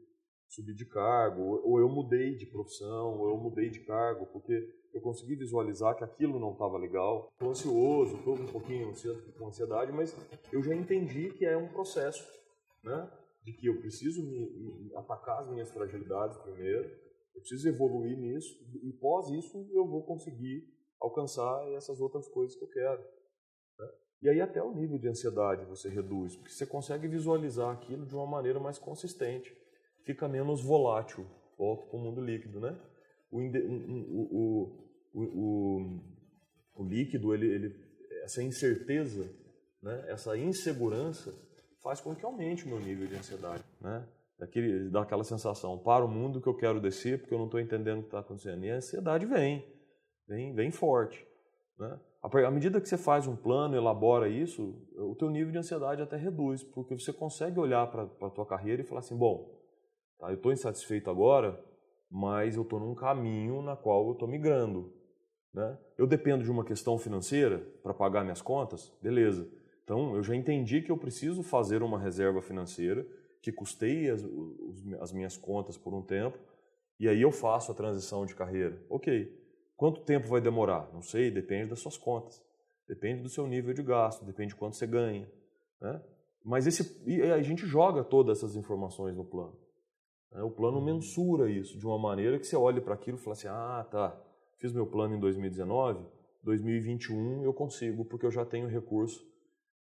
subir 0.49 0.75
de 0.75 0.85
cargo, 0.85 1.61
ou 1.65 1.81
eu 1.81 1.89
mudei 1.89 2.37
de 2.37 2.47
profissão, 2.47 3.19
ou 3.19 3.31
eu 3.31 3.37
mudei 3.37 3.69
de 3.69 3.81
cargo, 3.81 4.27
porque 4.27 4.79
eu 4.95 5.01
consegui 5.01 5.35
visualizar 5.35 5.97
que 5.97 6.05
aquilo 6.05 6.39
não 6.39 6.53
estava 6.53 6.79
legal. 6.79 7.31
Estou 7.33 7.51
ansioso, 7.51 8.17
estou 8.17 8.35
um 8.35 8.47
pouquinho 8.47 8.93
com 9.37 9.49
ansiedade, 9.49 9.91
mas 9.91 10.17
eu 10.53 10.63
já 10.63 10.75
entendi 10.75 11.31
que 11.31 11.45
é 11.45 11.57
um 11.57 11.69
processo, 11.69 12.25
né? 12.85 13.11
De 13.43 13.53
que 13.53 13.67
eu 13.67 13.81
preciso 13.81 14.23
me, 14.23 14.51
me 14.51 14.95
atacar 14.95 15.41
as 15.41 15.49
minhas 15.49 15.71
fragilidades 15.73 16.37
primeiro, 16.39 17.10
eu 17.35 17.41
preciso 17.41 17.69
evoluir 17.69 18.19
nisso, 18.19 18.55
e 18.83 18.93
pós 18.93 19.31
isso 19.31 19.69
eu 19.73 19.87
vou 19.87 20.05
conseguir 20.05 20.67
alcançar 21.01 21.67
essas 21.75 22.01
outras 22.01 22.29
coisas 22.29 22.57
que 22.57 22.65
eu 22.65 22.69
quero. 22.69 23.01
Né? 23.79 23.89
E 24.23 24.29
aí 24.29 24.41
até 24.41 24.63
o 24.63 24.75
nível 24.75 24.99
de 24.99 25.09
ansiedade 25.09 25.65
você 25.65 25.89
reduz, 25.89 26.37
porque 26.37 26.53
você 26.53 26.67
consegue 26.67 27.09
visualizar 27.09 27.73
aquilo 27.73 28.07
de 28.07 28.15
uma 28.15 28.27
maneira 28.27 28.61
mais 28.61 28.79
consistente 28.79 29.61
fica 30.05 30.29
menos 30.29 30.63
volátil, 30.63 31.27
volta 31.59 31.87
para 31.87 31.97
o 31.97 32.03
mundo 32.03 32.21
líquido, 32.21 32.61
né? 32.61 32.79
O, 33.31 33.39
o, 33.39 34.91
o, 35.13 35.23
o, 35.23 36.01
o 36.75 36.85
líquido, 36.85 37.35
ele, 37.35 37.47
ele, 37.47 37.75
essa 38.25 38.43
incerteza, 38.43 39.31
né? 39.83 40.05
essa 40.09 40.37
insegurança 40.37 41.33
faz 41.83 42.01
com 42.01 42.15
que 42.15 42.25
aumente 42.25 42.65
o 42.65 42.69
meu 42.69 42.81
nível 42.81 43.07
de 43.07 43.15
ansiedade, 43.15 43.65
né? 43.81 44.07
Daquele, 44.41 44.91
dá 44.91 45.03
aquela 45.03 45.23
sensação, 45.23 45.79
para 45.79 46.05
o 46.05 46.09
mundo 46.09 46.41
que 46.41 46.49
eu 46.49 46.57
quero 46.57 46.81
descer 46.81 47.21
porque 47.21 47.35
eu 47.35 47.39
não 47.39 47.45
estou 47.45 47.61
entendendo 47.61 47.99
o 47.99 48.03
que 48.03 48.09
está 48.09 48.21
acontecendo. 48.21 48.65
E 48.65 48.71
a 48.71 48.77
ansiedade 48.77 49.27
vem, 49.27 49.65
vem, 50.27 50.55
vem 50.55 50.71
forte. 50.71 51.25
Né? 51.79 52.01
À 52.23 52.51
medida 52.51 52.81
que 52.81 52.89
você 52.89 52.99
faz 52.99 53.27
um 53.27 53.37
plano, 53.37 53.77
elabora 53.77 54.29
isso, 54.29 54.75
o 54.97 55.15
teu 55.15 55.31
nível 55.31 55.53
de 55.53 55.59
ansiedade 55.59 56.03
até 56.03 56.17
reduz, 56.17 56.65
porque 56.65 56.99
você 56.99 57.13
consegue 57.13 57.61
olhar 57.61 57.87
para 57.91 58.03
a 58.03 58.31
tua 58.31 58.47
carreira 58.47 58.83
e 58.83 58.85
falar 58.85 59.01
assim, 59.01 59.17
bom, 59.17 59.61
Tá? 60.21 60.29
Eu 60.29 60.35
estou 60.35 60.53
insatisfeito 60.53 61.11
agora, 61.11 61.59
mas 62.11 62.55
eu 62.55 62.63
estou 62.63 62.79
num 62.79 62.95
caminho 62.95 63.63
na 63.63 63.75
qual 63.75 64.07
eu 64.07 64.13
estou 64.13 64.29
migrando. 64.29 64.93
Né? 65.53 65.79
Eu 65.97 66.07
dependo 66.07 66.45
de 66.45 66.51
uma 66.51 66.65
questão 66.65 66.99
financeira 66.99 67.59
para 67.83 67.95
pagar 67.95 68.23
minhas 68.23 68.43
contas, 68.43 68.93
beleza. 69.03 69.49
Então 69.83 70.15
eu 70.15 70.23
já 70.23 70.37
entendi 70.37 70.83
que 70.83 70.93
eu 70.93 70.99
preciso 70.99 71.43
fazer 71.43 71.83
uma 71.83 71.99
reserva 71.99 72.41
financeira 72.43 73.05
que 73.41 73.51
custeie 73.51 74.11
as, 74.11 74.25
as 75.01 75.13
minhas 75.13 75.37
contas 75.37 75.77
por 75.77 75.95
um 75.95 76.03
tempo 76.03 76.39
e 76.99 77.09
aí 77.09 77.23
eu 77.23 77.33
faço 77.33 77.73
a 77.73 77.75
transição 77.75 78.27
de 78.27 78.35
carreira. 78.35 78.79
Ok. 78.91 79.39
Quanto 79.75 80.03
tempo 80.03 80.29
vai 80.29 80.43
demorar? 80.43 80.91
Não 80.93 81.01
sei, 81.01 81.31
depende 81.31 81.71
das 81.71 81.81
suas 81.81 81.97
contas. 81.97 82.43
Depende 82.87 83.23
do 83.23 83.31
seu 83.31 83.47
nível 83.47 83.73
de 83.73 83.83
gasto, 83.83 84.25
depende 84.25 84.51
de 84.51 84.57
quanto 84.57 84.77
você 84.77 84.87
ganha. 84.87 85.27
Né? 85.81 86.03
Mas 86.45 86.67
esse, 86.67 87.03
a 87.33 87.41
gente 87.41 87.67
joga 87.67 88.05
todas 88.05 88.39
essas 88.39 88.57
informações 88.57 89.17
no 89.17 89.25
plano. 89.25 89.57
Né? 90.31 90.43
O 90.43 90.51
plano 90.51 90.81
mensura 90.83 91.51
isso 91.51 91.79
de 91.79 91.87
uma 91.87 91.99
maneira 91.99 92.39
que 92.39 92.47
você 92.47 92.57
olhe 92.57 92.81
para 92.81 92.95
aquilo 92.95 93.17
e 93.17 93.21
fala 93.21 93.33
assim: 93.33 93.49
ah, 93.49 93.87
tá, 93.91 94.21
fiz 94.59 94.73
meu 94.73 94.87
plano 94.87 95.15
em 95.15 95.21
2019, 95.21 96.05
2021 96.43 97.45
eu 97.45 97.55
consigo, 97.55 98.05
porque 98.05 98.27
eu 98.27 98.31
já 98.31 98.45
tenho 98.45 98.69
recurso 98.69 99.27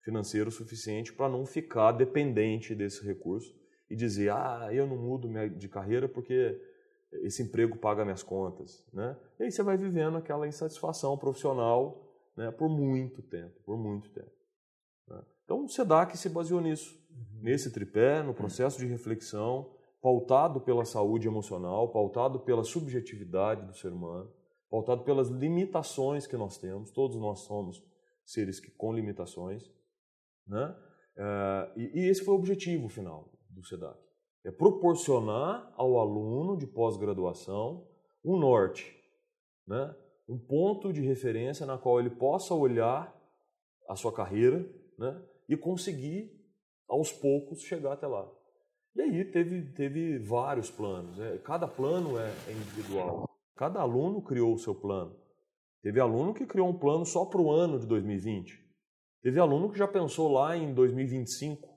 financeiro 0.02 0.52
suficiente 0.52 1.14
para 1.14 1.30
não 1.30 1.46
ficar 1.46 1.92
dependente 1.92 2.74
desse 2.76 3.06
recurso 3.06 3.54
e 3.90 3.96
dizer: 3.96 4.32
ah, 4.32 4.70
eu 4.72 4.88
não 4.88 4.98
mudo 4.98 5.30
de 5.56 5.68
carreira 5.68 6.08
porque 6.08 6.60
esse 7.24 7.42
emprego 7.44 7.78
paga 7.78 8.04
minhas 8.04 8.24
contas. 8.24 8.86
Né? 8.94 9.18
E 9.40 9.44
aí 9.44 9.52
você 9.52 9.64
vai 9.64 9.78
vivendo 9.78 10.18
aquela 10.18 10.48
insatisfação 10.48 11.18
profissional 11.18 12.04
né, 12.36 12.52
por 12.52 12.70
muito 12.70 13.22
tempo, 13.22 13.60
por 13.66 13.78
muito 13.78 14.10
tempo. 14.10 14.32
Né? 15.08 15.22
Então, 15.44 15.64
o 15.64 15.70
SEDAC 15.70 16.18
se 16.18 16.30
baseou 16.30 16.62
nisso, 16.62 16.94
uhum. 17.10 17.42
nesse 17.42 17.72
tripé, 17.72 18.22
no 18.22 18.34
processo 18.34 18.78
de 18.78 18.86
reflexão, 18.86 19.72
pautado 20.02 20.62
pela 20.62 20.86
saúde 20.86 21.28
emocional, 21.28 21.90
pautado 21.92 22.40
pela 22.42 22.64
subjetividade 22.64 23.66
do 23.66 23.74
ser 23.74 23.92
humano, 23.92 24.32
pautado 24.70 25.04
pelas 25.04 25.30
limitações 25.30 26.28
que 26.28 26.38
nós 26.38 26.58
temos. 26.58 26.92
Todos 26.92 27.18
nós 27.18 27.40
somos 27.40 27.84
seres 28.26 28.60
que, 28.60 28.70
com 28.70 28.94
limitações. 28.94 29.72
Né? 30.48 30.76
É, 31.18 31.72
e, 31.76 32.02
e, 32.02 32.10
esse 32.10 32.24
foi 32.24 32.34
o 32.34 32.38
objetivo 32.38 32.88
final 32.88 33.32
do 33.50 33.64
SEDAC. 33.66 33.98
É 34.46 34.52
proporcionar 34.52 35.74
ao 35.76 36.00
aluno 36.00 36.56
de 36.58 36.66
pós-graduação 36.66 37.88
um 38.24 38.38
norte, 38.38 38.96
né? 39.68 39.96
um 40.28 40.38
ponto 40.38 40.94
de 40.94 41.02
referência 41.02 41.66
na 41.66 41.78
qual 41.78 42.00
ele 42.00 42.10
possa 42.10 42.54
olhar 42.54 43.14
a 43.88 43.96
sua 43.96 44.14
carreira 44.14 44.66
né? 44.98 45.22
e 45.50 45.58
conseguir, 45.58 46.32
aos 46.88 47.12
poucos, 47.12 47.62
chegar 47.62 47.94
até 47.94 48.08
lá. 48.08 48.30
E 48.96 49.02
aí 49.02 49.26
teve, 49.26 49.62
teve 49.74 50.18
vários 50.20 50.72
planos. 50.72 51.18
Né? 51.18 51.38
Cada 51.44 51.68
plano 51.68 52.18
é, 52.18 52.34
é 52.48 52.52
individual. 52.52 53.30
Cada 53.56 53.82
aluno 53.82 54.22
criou 54.22 54.54
o 54.54 54.58
seu 54.58 54.74
plano. 54.74 55.16
Teve 55.82 56.00
aluno 56.00 56.34
que 56.34 56.46
criou 56.46 56.70
um 56.70 56.78
plano 56.78 57.06
só 57.06 57.26
para 57.26 57.42
o 57.42 57.52
ano 57.52 57.80
de 57.80 57.86
2020. 57.86 58.67
Teve 59.22 59.40
aluno 59.40 59.72
que 59.72 59.78
já 59.78 59.88
pensou 59.88 60.32
lá 60.32 60.56
em 60.56 60.74
2025, 60.74 61.68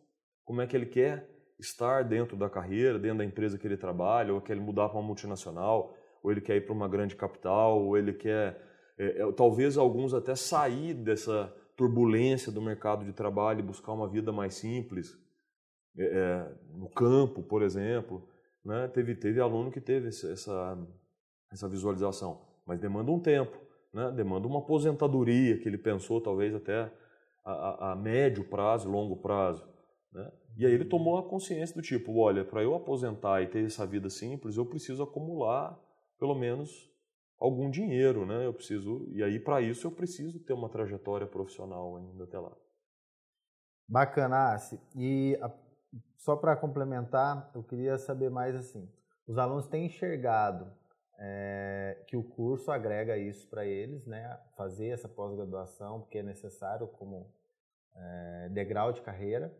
como 0.44 0.60
é 0.60 0.66
que 0.66 0.76
ele 0.76 0.86
quer 0.86 1.28
estar 1.58 2.02
dentro 2.02 2.36
da 2.36 2.48
carreira, 2.48 2.98
dentro 2.98 3.18
da 3.18 3.24
empresa 3.24 3.58
que 3.58 3.66
ele 3.66 3.76
trabalha, 3.76 4.32
ou 4.32 4.40
quer 4.40 4.52
ele 4.52 4.60
mudar 4.60 4.88
para 4.88 4.98
uma 4.98 5.06
multinacional, 5.06 5.94
ou 6.22 6.30
ele 6.30 6.40
quer 6.40 6.56
ir 6.56 6.62
para 6.62 6.72
uma 6.72 6.88
grande 6.88 7.16
capital, 7.16 7.82
ou 7.82 7.96
ele 7.96 8.12
quer, 8.12 8.60
é, 8.98 9.22
é, 9.22 9.32
talvez 9.32 9.76
alguns 9.76 10.12
até 10.12 10.34
sair 10.34 10.94
dessa 10.94 11.54
turbulência 11.76 12.52
do 12.52 12.60
mercado 12.60 13.04
de 13.04 13.12
trabalho 13.12 13.60
e 13.60 13.62
buscar 13.62 13.92
uma 13.92 14.08
vida 14.08 14.32
mais 14.32 14.54
simples, 14.54 15.16
é, 15.96 16.04
é, 16.04 16.52
no 16.74 16.88
campo, 16.90 17.42
por 17.42 17.62
exemplo. 17.62 18.28
Né? 18.64 18.88
Teve, 18.88 19.14
teve 19.14 19.40
aluno 19.40 19.70
que 19.70 19.80
teve 19.80 20.08
essa, 20.08 20.78
essa 21.50 21.68
visualização, 21.68 22.42
mas 22.66 22.78
demanda 22.78 23.10
um 23.10 23.18
tempo, 23.18 23.58
né? 23.92 24.12
demanda 24.14 24.46
uma 24.46 24.58
aposentadoria 24.58 25.58
que 25.58 25.68
ele 25.68 25.78
pensou 25.78 26.20
talvez 26.20 26.54
até 26.54 26.92
a, 27.52 27.92
a, 27.92 27.96
médio 27.96 28.44
prazo, 28.48 28.88
longo 28.88 29.16
prazo. 29.16 29.66
Né? 30.12 30.32
E 30.56 30.66
aí 30.66 30.72
ele 30.72 30.84
tomou 30.84 31.18
a 31.18 31.28
consciência 31.28 31.74
do 31.74 31.82
tipo, 31.82 32.18
olha, 32.18 32.44
para 32.44 32.62
eu 32.62 32.74
aposentar 32.74 33.42
e 33.42 33.46
ter 33.46 33.64
essa 33.64 33.86
vida 33.86 34.10
simples, 34.10 34.56
eu 34.56 34.66
preciso 34.66 35.02
acumular 35.02 35.78
pelo 36.18 36.34
menos 36.34 36.90
algum 37.38 37.70
dinheiro, 37.70 38.26
né? 38.26 38.44
Eu 38.44 38.52
preciso 38.52 39.08
e 39.10 39.22
aí 39.22 39.40
para 39.40 39.62
isso 39.62 39.86
eu 39.86 39.90
preciso 39.90 40.38
ter 40.40 40.52
uma 40.52 40.68
trajetória 40.68 41.26
profissional 41.26 41.96
ainda 41.96 42.24
até 42.24 42.38
lá. 42.38 42.54
Bacana, 43.88 44.52
Assi. 44.52 44.78
E 44.94 45.38
a 45.40 45.48
só 46.20 46.36
para 46.36 46.54
complementar, 46.54 47.50
eu 47.54 47.62
queria 47.62 47.96
saber 47.98 48.30
mais 48.30 48.54
assim: 48.54 48.88
os 49.26 49.38
alunos 49.38 49.66
têm 49.66 49.86
enxergado 49.86 50.70
é, 51.18 52.04
que 52.06 52.16
o 52.16 52.22
curso 52.22 52.70
agrega 52.70 53.16
isso 53.16 53.48
para 53.48 53.64
eles, 53.64 54.06
né? 54.06 54.38
Fazer 54.56 54.88
essa 54.88 55.08
pós-graduação, 55.08 56.00
porque 56.00 56.18
é 56.18 56.22
necessário 56.22 56.86
como 56.86 57.32
é, 57.96 58.48
degrau 58.50 58.92
de 58.92 59.02
carreira. 59.02 59.54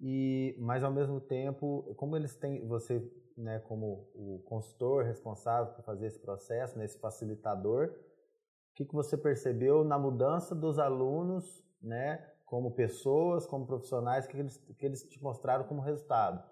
E, 0.00 0.54
mas 0.58 0.84
ao 0.84 0.92
mesmo 0.92 1.20
tempo, 1.20 1.94
como 1.96 2.16
eles 2.16 2.36
têm, 2.36 2.66
você, 2.66 3.02
né, 3.36 3.58
como 3.60 4.08
o 4.14 4.42
consultor 4.46 5.04
responsável 5.04 5.74
por 5.74 5.84
fazer 5.84 6.06
esse 6.06 6.20
processo, 6.20 6.78
nesse 6.78 6.94
né, 6.94 7.00
facilitador, 7.00 7.88
o 7.88 8.74
que, 8.74 8.84
que 8.84 8.94
você 8.94 9.16
percebeu 9.16 9.82
na 9.82 9.98
mudança 9.98 10.54
dos 10.54 10.78
alunos, 10.78 11.64
né, 11.82 12.24
como 12.44 12.70
pessoas, 12.70 13.44
como 13.44 13.66
profissionais, 13.66 14.26
que 14.26 14.36
eles, 14.36 14.56
que 14.78 14.86
eles 14.86 15.02
te 15.02 15.22
mostraram 15.22 15.64
como 15.64 15.82
resultado. 15.82 16.42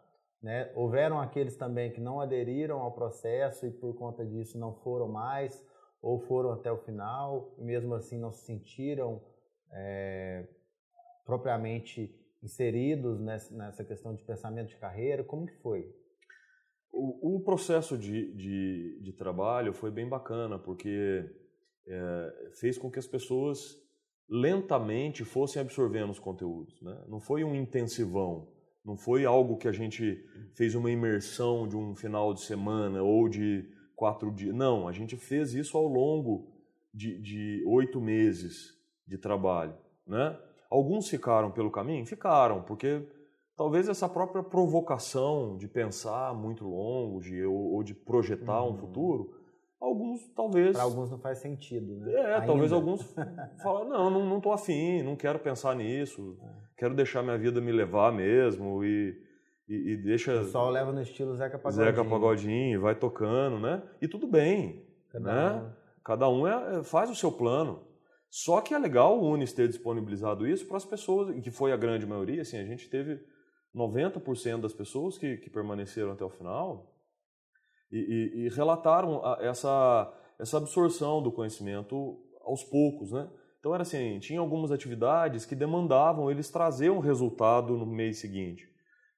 Né? 0.43 0.71
Houveram 0.75 1.21
aqueles 1.21 1.57
também 1.57 1.91
que 1.93 2.01
não 2.01 2.21
aderiram 2.21 2.81
ao 2.81 2.93
processo 2.93 3.67
e 3.67 3.71
por 3.71 3.95
conta 3.95 4.25
disso 4.25 4.59
não 4.59 4.75
foram 4.75 5.09
mais, 5.09 5.65
ou 6.03 6.21
foram 6.21 6.53
até 6.53 6.71
o 6.71 6.77
final, 6.79 7.55
e 7.59 7.65
mesmo 7.65 7.95
assim 7.95 8.19
não 8.19 8.31
se 8.31 8.45
sentiram 8.45 9.23
é, 9.73 10.47
propriamente 11.27 12.15
inseridos 12.43 13.21
nessa, 13.21 13.85
questão 13.85 14.15
de 14.15 14.23
pensamento 14.23 14.69
de 14.69 14.77
carreira. 14.77 15.25
Como 15.25 15.47
que 15.47 15.57
foi? 15.57 15.93
O, 16.93 17.37
o 17.37 17.41
processo 17.41 17.99
de, 17.99 18.33
de, 18.35 19.01
de, 19.03 19.13
trabalho 19.13 19.75
foi 19.75 19.91
bem 19.91 20.09
bacana, 20.09 20.59
porque 20.59 21.29
é, 21.87 22.51
fez 22.53 22.79
com 22.79 22.91
que 22.91 22.99
as 22.99 23.07
pessoas 23.07 23.77
lentamente 24.29 25.25
fossem 25.25 25.61
absorvendo 25.61 26.11
os 26.11 26.19
conteúdos. 26.19 26.81
Né? 26.81 26.97
Não 27.09 27.21
foi 27.21 27.45
um 27.45 27.55
intensivão, 27.55 28.49
não 28.85 28.97
foi 28.97 29.25
algo 29.25 29.59
que 29.59 29.69
a 29.69 29.73
gente 29.73 30.25
fez 30.55 30.75
uma 30.75 30.91
imersão 30.91 31.69
de 31.69 31.77
um 31.77 31.95
final 31.95 32.33
de 32.33 32.41
semana 32.41 33.03
ou 33.03 33.29
de 33.29 33.69
quatro 33.95 34.31
dias. 34.31 34.55
Não, 34.55 34.89
a 34.89 34.93
gente 34.93 35.17
fez 35.17 35.55
isso 35.55 35.77
ao 35.77 35.87
longo 35.87 36.49
de, 36.95 37.19
de 37.21 37.65
oito 37.67 38.01
meses 38.01 38.75
de 39.07 39.19
trabalho. 39.19 39.77
Né? 40.07 40.39
Alguns 40.71 41.09
ficaram 41.09 41.51
pelo 41.51 41.71
caminho? 41.71 42.05
Ficaram, 42.07 42.63
porque 42.63 43.07
talvez 43.57 43.89
essa 43.89 44.09
própria 44.09 44.43
provocação 44.43 45.57
de 45.57 45.67
pensar 45.67 46.35
muito 46.35 46.65
longo 46.65 47.21
de, 47.21 47.45
ou, 47.45 47.75
ou 47.75 47.83
de 47.83 47.95
projetar 47.95 48.63
uhum. 48.63 48.73
um 48.73 48.77
futuro, 48.77 49.31
alguns 49.81 50.27
talvez... 50.35 50.73
Para 50.73 50.83
alguns 50.83 51.11
não 51.11 51.19
faz 51.19 51.39
sentido, 51.39 51.97
né? 51.97 52.13
É, 52.13 52.35
Ainda. 52.35 52.47
talvez 52.47 52.71
alguns 52.73 53.03
falam, 53.63 53.89
não, 53.89 54.11
não, 54.11 54.27
não 54.27 54.41
tô 54.41 54.53
afim, 54.53 55.03
não 55.03 55.17
quero 55.17 55.39
pensar 55.39 55.75
nisso, 55.75 56.37
é. 56.43 56.49
quero 56.77 56.95
deixar 56.95 57.23
minha 57.23 57.39
vida 57.39 57.61
me 57.61 57.73
levar 57.73 58.13
mesmo 58.13 58.85
e, 58.85 59.17
e, 59.69 59.93
e 59.93 59.97
deixa... 59.97 60.41
O 60.41 60.45
sol 60.45 60.71
leva 60.71 60.93
no 60.93 61.01
estilo 61.01 61.35
Zeca 61.37 61.59
Pagodinho. 61.59 61.87
Zeca 61.87 62.05
Pagodinho, 62.05 62.81
vai 62.81 62.95
tocando, 62.95 63.59
né? 63.59 63.83
E 64.03 64.09
tudo 64.09 64.27
bem, 64.27 64.85
Cada 65.11 65.33
né? 65.33 65.63
Um. 65.63 65.87
Cada 66.05 66.29
um 66.29 66.47
é, 66.47 66.85
faz 66.85 67.11
o 67.11 67.17
seu 67.17 67.33
plano. 67.33 67.86
Só 68.39 68.61
que 68.61 68.75
é 68.75 68.79
legal 68.79 69.19
o 69.19 69.31
Unis 69.31 69.55
ter 69.55 69.67
disponibilizado 69.67 70.47
isso 70.47 70.67
para 70.67 70.77
as 70.77 70.85
pessoas, 70.85 71.35
que 71.41 71.51
foi 71.51 71.73
a 71.73 71.77
grande 71.77 72.05
maioria, 72.05 72.43
assim, 72.43 72.59
a 72.59 72.67
gente 72.67 72.87
teve 72.87 73.19
90% 73.75 74.61
das 74.61 74.75
pessoas 74.75 75.17
que, 75.17 75.39
que 75.39 75.49
permaneceram 75.49 76.13
até 76.13 76.23
o 76.23 76.29
final 76.29 76.95
e, 77.91 77.97
e, 77.97 78.41
e 78.41 78.49
relataram 78.51 79.23
essa, 79.41 80.13
essa 80.39 80.59
absorção 80.59 81.23
do 81.23 81.33
conhecimento 81.33 82.19
aos 82.43 82.63
poucos, 82.63 83.11
né? 83.11 83.27
Então 83.59 83.73
era 83.73 83.81
assim, 83.81 84.19
tinha 84.19 84.39
algumas 84.39 84.71
atividades 84.71 85.47
que 85.47 85.55
demandavam 85.55 86.31
eles 86.31 86.51
trazer 86.51 86.91
um 86.91 86.99
resultado 86.99 87.75
no 87.75 87.87
mês 87.87 88.19
seguinte. 88.19 88.69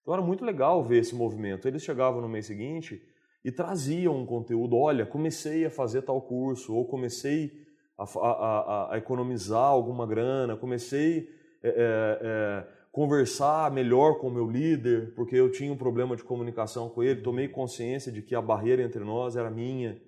Então 0.01 0.15
era 0.15 0.23
muito 0.23 0.45
legal 0.45 0.85
ver 0.85 0.99
esse 1.01 1.17
movimento. 1.17 1.67
Eles 1.67 1.83
chegavam 1.83 2.21
no 2.21 2.29
mês 2.29 2.47
seguinte 2.47 3.03
e 3.45 3.51
traziam 3.51 4.17
um 4.17 4.25
conteúdo, 4.25 4.77
olha, 4.77 5.05
comecei 5.05 5.67
a 5.67 5.71
fazer 5.71 6.03
tal 6.03 6.23
curso, 6.23 6.73
ou 6.73 6.87
comecei 6.87 7.67
a, 7.99 8.05
a, 8.05 8.95
a, 8.95 8.99
economizar 8.99 9.65
alguma 9.65 10.07
grana, 10.07 10.57
comecei 10.57 11.29
a 11.63 11.67
é, 11.67 11.71
é, 11.71 12.19
é 12.23 12.79
conversar 12.93 13.71
melhor 13.71 14.19
com 14.19 14.29
o 14.29 14.33
meu 14.33 14.49
líder, 14.49 15.15
porque 15.15 15.37
eu 15.37 15.51
tinha 15.51 15.73
um 15.73 15.77
problema 15.77 16.17
de 16.17 16.25
comunicação 16.25 16.89
com 16.89 17.03
ele, 17.03 17.23
tomei 17.23 17.49
consciência 17.49 18.11
de 18.11 18.23
que 18.23 18.35
a 18.35 18.43
barreira 18.43 18.83
entre 18.83 19.05
nós 19.05 19.37
era 19.37 19.51
minha, 19.51 20.01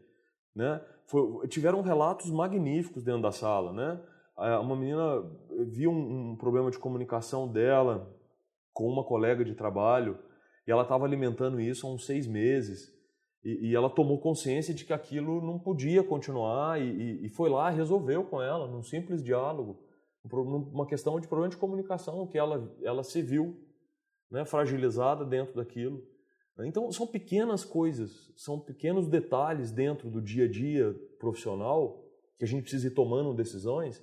né? 0.54 0.80
Foi, 1.06 1.46
tiveram 1.48 1.82
relatos 1.82 2.30
magníficos 2.30 3.02
dentro 3.02 3.22
da 3.22 3.32
sala, 3.32 3.72
né? 3.72 4.00
Uma 4.60 4.74
menina 4.74 5.22
viu 5.68 5.90
um, 5.90 6.30
um 6.30 6.36
problema 6.36 6.70
de 6.70 6.78
comunicação 6.78 7.46
dela 7.46 8.10
com 8.72 8.88
uma 8.88 9.04
colega 9.04 9.44
de 9.44 9.54
trabalho 9.54 10.18
e 10.66 10.70
ela 10.70 10.82
estava 10.82 11.04
alimentando 11.04 11.60
isso 11.60 11.86
há 11.86 11.90
uns 11.90 12.06
seis 12.06 12.26
meses 12.26 12.90
e, 13.42 13.70
e, 13.70 13.74
ela 13.74 13.88
tomou 13.88 14.20
consciência 14.20 14.74
de 14.74 14.84
que 14.84 14.92
aquilo 14.92 15.40
não 15.40 15.58
podia 15.58 16.04
continuar 16.04 16.80
e, 16.80 17.24
e, 17.24 17.28
foi 17.30 17.48
lá 17.48 17.70
resolveu 17.70 18.22
com 18.24 18.42
ela 18.42 18.66
num 18.68 18.82
simples 18.82 19.22
diálogo 19.24 19.78
uma 20.22 20.86
questão 20.86 21.18
de 21.18 21.26
problema 21.26 21.48
de 21.48 21.56
comunicação 21.56 22.26
que 22.26 22.36
ela, 22.36 22.70
ela 22.82 23.02
se 23.02 23.22
viu 23.22 23.56
né, 24.30 24.44
fragilizada 24.44 25.24
dentro 25.24 25.56
daquilo. 25.56 26.06
Então, 26.62 26.92
são 26.92 27.06
pequenas 27.06 27.64
coisas, 27.64 28.30
são 28.36 28.60
pequenos 28.60 29.08
detalhes 29.08 29.70
dentro 29.70 30.10
do 30.10 30.20
dia 30.20 30.44
a 30.44 30.48
dia 30.48 30.94
profissional 31.18 32.04
que 32.38 32.44
a 32.44 32.46
gente 32.46 32.62
precisa 32.62 32.88
ir 32.88 32.90
tomando 32.90 33.34
decisões, 33.34 34.02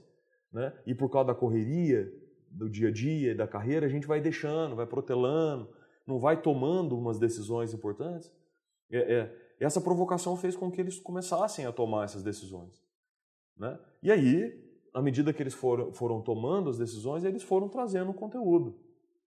né? 0.52 0.74
e 0.86 0.96
por 0.96 1.10
causa 1.10 1.28
da 1.28 1.36
correria 1.36 2.12
do 2.50 2.70
dia 2.70 2.88
a 2.88 2.92
dia, 2.92 3.36
da 3.36 3.48
carreira, 3.48 3.86
a 3.86 3.90
gente 3.90 4.08
vai 4.08 4.22
deixando, 4.22 4.76
vai 4.76 4.88
protelando, 4.88 5.70
não 6.06 6.20
vai 6.20 6.42
tomando 6.42 6.98
umas 6.98 7.20
decisões 7.20 7.74
importantes. 7.74 8.34
É, 8.92 8.98
é, 8.98 9.48
essa 9.60 9.82
provocação 9.82 10.38
fez 10.38 10.56
com 10.56 10.72
que 10.72 10.80
eles 10.80 11.00
começassem 11.00 11.66
a 11.66 11.72
tomar 11.72 12.06
essas 12.06 12.24
decisões. 12.24 12.82
Né? 13.58 13.80
E 14.04 14.12
aí, 14.12 14.68
à 14.94 15.02
medida 15.02 15.34
que 15.34 15.42
eles 15.42 15.54
foram, 15.54 15.92
foram 15.94 16.22
tomando 16.22 16.70
as 16.70 16.78
decisões, 16.78 17.24
eles 17.24 17.44
foram 17.44 17.68
trazendo 17.68 18.14
conteúdo. 18.14 18.80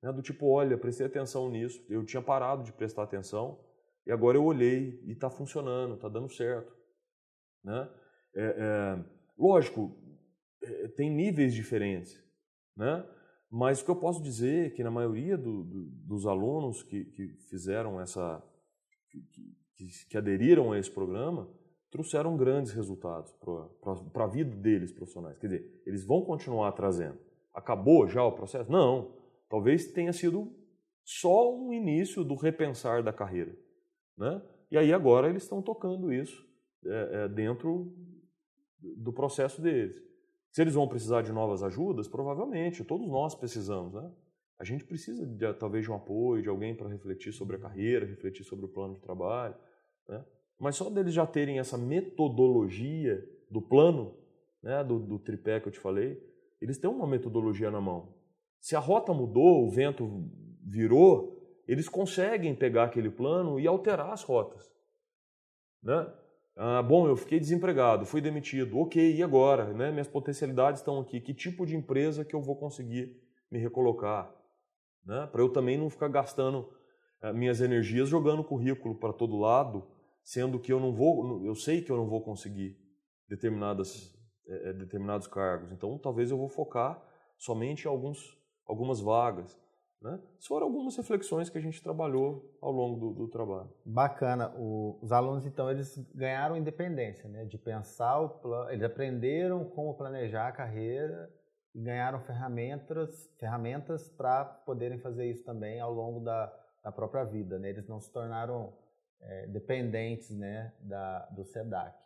Né? 0.03 0.13
Do 0.13 0.23
tipo, 0.23 0.47
olha, 0.49 0.79
prestei 0.79 1.07
atenção 1.07 1.51
nisso, 1.51 1.85
eu 1.89 2.05
tinha 2.05 2.23
parado 2.23 2.63
de 2.63 2.73
prestar 2.73 3.03
atenção 3.03 3.61
e 4.07 4.13
agora 4.13 4.37
eu 4.37 4.45
olhei 4.45 5.01
e 5.05 5.13
está 5.13 5.29
funcionando, 5.29 5.95
está 5.95 6.09
dando 6.09 6.29
certo. 6.29 6.73
Né? 7.63 7.91
É, 8.35 8.45
é, 8.45 9.05
lógico, 9.39 9.97
é, 10.63 10.89
tem 10.89 11.11
níveis 11.11 11.53
diferentes, 11.53 12.23
né? 12.77 13.07
mas 13.51 13.81
o 13.81 13.85
que 13.85 13.91
eu 13.91 13.97
posso 13.97 14.23
dizer 14.23 14.67
é 14.67 14.71
que 14.71 14.85
na 14.85 14.91
maioria 14.91 15.37
do, 15.37 15.65
do, 15.65 15.85
dos 16.07 16.27
alunos 16.27 16.83
que, 16.83 17.05
que 17.05 17.29
fizeram 17.51 18.01
essa, 18.01 18.43
que, 19.11 19.21
que, 19.77 20.07
que 20.09 20.17
aderiram 20.17 20.73
a 20.73 20.79
esse 20.79 20.91
programa, 20.91 21.49
trouxeram 21.91 22.37
grandes 22.37 22.73
resultados 22.73 23.33
para 24.13 24.25
a 24.25 24.29
vida 24.29 24.55
deles 24.57 24.93
profissionais. 24.93 25.39
Quer 25.39 25.47
dizer, 25.49 25.83
eles 25.85 26.05
vão 26.05 26.23
continuar 26.23 26.73
trazendo. 26.73 27.19
Acabou 27.53 28.07
já 28.07 28.25
o 28.25 28.33
processo? 28.33 28.71
Não. 28.71 29.15
Talvez 29.49 29.93
tenha 29.93 30.13
sido 30.13 30.53
só 31.05 31.53
um 31.53 31.73
início 31.73 32.23
do 32.23 32.37
repensar 32.37 33.03
da 33.03 33.13
carreira. 33.13 33.57
Né? 34.17 34.41
E 34.71 34.79
aí 34.79 34.93
agora 34.93 35.29
eles 35.29 35.43
estão 35.43 35.61
tocando 35.61 36.13
isso 36.13 36.47
é, 36.87 37.25
é, 37.25 37.29
dentro 37.29 37.93
do 38.81 39.13
processo 39.13 39.61
deles. 39.61 40.01
Se 40.53 40.63
eles 40.63 40.75
vão 40.75 40.89
precisar 40.89 41.23
de 41.23 41.33
novas 41.33 41.63
ajudas, 41.63 42.09
provavelmente, 42.09 42.85
todos 42.85 43.09
nós 43.09 43.35
precisamos. 43.35 43.93
Né? 43.95 44.13
A 44.61 44.65
gente 44.65 44.85
precisa 44.85 45.27
de, 45.27 45.55
talvez 45.55 45.87
de 45.87 45.91
um 45.91 45.95
apoio, 45.95 46.43
de 46.43 46.49
alguém 46.51 46.75
para 46.75 46.87
refletir 46.87 47.33
sobre 47.33 47.57
a 47.57 47.59
carreira, 47.59 48.05
refletir 48.05 48.45
sobre 48.45 48.67
o 48.67 48.69
plano 48.69 48.95
de 48.95 49.01
trabalho. 49.01 49.55
Né? 50.07 50.23
Mas 50.59 50.77
só 50.77 50.91
deles 50.91 51.15
já 51.15 51.27
terem 51.27 51.59
essa 51.59 51.79
metodologia 51.79 53.27
do 53.51 53.63
plano, 53.63 54.15
né, 54.63 54.85
do, 54.85 54.99
do 54.99 55.19
tripé 55.19 55.61
que 55.61 55.69
eu 55.69 55.73
te 55.73 55.79
falei, 55.79 56.23
eles 56.61 56.77
têm 56.77 56.91
uma 56.91 57.07
metodologia 57.07 57.71
na 57.71 57.81
mão. 57.81 58.15
Se 58.61 58.77
a 58.77 58.79
rota 58.79 59.15
mudou, 59.15 59.67
o 59.67 59.71
vento 59.71 60.31
virou, 60.63 61.43
eles 61.67 61.89
conseguem 61.89 62.55
pegar 62.55 62.85
aquele 62.85 63.11
plano 63.11 63.59
e 63.59 63.67
alterar 63.67 64.13
as 64.13 64.23
rotas. 64.23 64.71
Né? 65.83 66.07
Ah, 66.55 66.83
bom, 66.83 67.09
eu 67.09 67.17
fiquei 67.17 67.41
desempregado, 67.41 68.05
fui 68.05 68.21
demitido, 68.21 68.79
ok, 68.79 69.17
e 69.17 69.23
agora? 69.23 69.73
Né? 69.73 69.91
Minhas 69.91 70.09
potencialidades 70.09 70.83
estão 70.83 71.01
aqui, 71.01 71.19
que 71.19 71.33
tipo 71.33 71.65
de 71.65 71.75
empresa 71.75 72.27
que 72.27 72.37
eu 72.37 72.43
vou 72.43 72.57
conseguir 72.57 73.19
me 73.51 73.59
recolocar? 73.59 74.39
Né? 75.05 75.29
Para 75.31 75.43
eu 75.43 75.49
também 75.49 75.77
não 75.79 75.91
ficar 75.91 76.09
gastando 76.09 76.69
ah, 77.23 77.33
minhas 77.33 77.61
energias 77.61 78.09
jogando 78.09 78.45
currículo 78.45 78.95
para 78.95 79.13
todo 79.13 79.39
lado, 79.39 79.87
sendo 80.23 80.59
que 80.59 80.73
eu 80.73 80.81
não 80.81 80.95
vou, 80.95 81.45
eu 81.45 81.55
sei 81.55 81.83
que 81.83 81.91
eu 81.91 81.97
não 81.97 82.09
vou 82.09 82.23
conseguir 82.23 82.77
determinadas, 83.29 84.13
é, 84.47 84.73
determinados 84.73 85.27
cargos. 85.27 85.73
Então, 85.73 85.99
talvez 85.99 86.31
eu 86.31 86.39
vou 86.39 86.49
focar 86.49 87.03
somente 87.39 87.85
em 87.85 87.89
alguns, 87.89 88.37
algumas 88.67 89.01
vagas. 89.01 89.59
Né? 90.03 90.19
Foram 90.47 90.67
algumas 90.67 90.97
reflexões 90.97 91.51
que 91.51 91.59
a 91.59 91.61
gente 91.61 91.83
trabalhou 91.83 92.57
ao 92.61 92.73
longo 92.73 92.99
do, 92.99 93.13
do 93.13 93.29
trabalho. 93.29 93.71
Bacana. 93.85 94.51
O, 94.57 94.99
os 95.03 95.13
alunos, 95.13 95.45
então, 95.45 95.71
eles 95.71 95.97
ganharam 96.15 96.57
independência, 96.57 97.29
né? 97.29 97.45
De 97.45 97.59
pensar 97.59 98.19
o 98.19 98.71
eles 98.71 98.83
aprenderam 98.83 99.65
como 99.67 99.95
planejar 99.95 100.49
a 100.49 100.53
carreira 100.53 101.31
ganharam 101.75 102.21
ferramentas, 102.21 103.31
ferramentas 103.39 104.09
para 104.09 104.45
poderem 104.45 104.99
fazer 104.99 105.31
isso 105.31 105.45
também 105.45 105.81
ao 105.81 105.93
longo 105.93 106.21
da, 106.21 106.53
da 106.83 106.91
própria 106.91 107.25
vida, 107.25 107.59
né? 107.59 107.71
Eles 107.71 107.87
não 107.87 108.01
se 108.01 108.11
tornaram 108.11 108.73
é, 109.21 109.47
dependentes 109.47 110.31
né, 110.31 110.73
da, 110.81 111.27
do 111.27 111.45
SEDAC. 111.45 111.97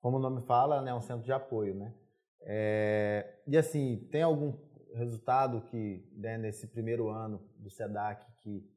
Como 0.00 0.16
o 0.16 0.20
nome 0.20 0.42
fala, 0.42 0.82
né, 0.82 0.90
é 0.90 0.94
um 0.94 1.00
centro 1.00 1.24
de 1.24 1.32
apoio. 1.32 1.74
Né? 1.74 1.94
É, 2.42 3.40
e 3.46 3.56
assim, 3.56 4.08
tem 4.10 4.22
algum 4.22 4.54
resultado 4.94 5.60
que 5.62 6.08
né, 6.12 6.38
nesse 6.38 6.66
primeiro 6.66 7.08
ano 7.08 7.42
do 7.56 7.70
SEDAC 7.70 8.24
que, 8.42 8.68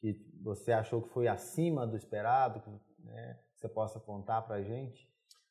que 0.00 0.40
você 0.42 0.72
achou 0.72 1.02
que 1.02 1.10
foi 1.10 1.28
acima 1.28 1.86
do 1.86 1.96
esperado, 1.96 2.60
que 2.60 2.70
né, 3.04 3.38
você 3.54 3.68
possa 3.68 3.98
contar 4.00 4.42
para 4.42 4.56
a 4.56 4.62
gente? 4.62 5.08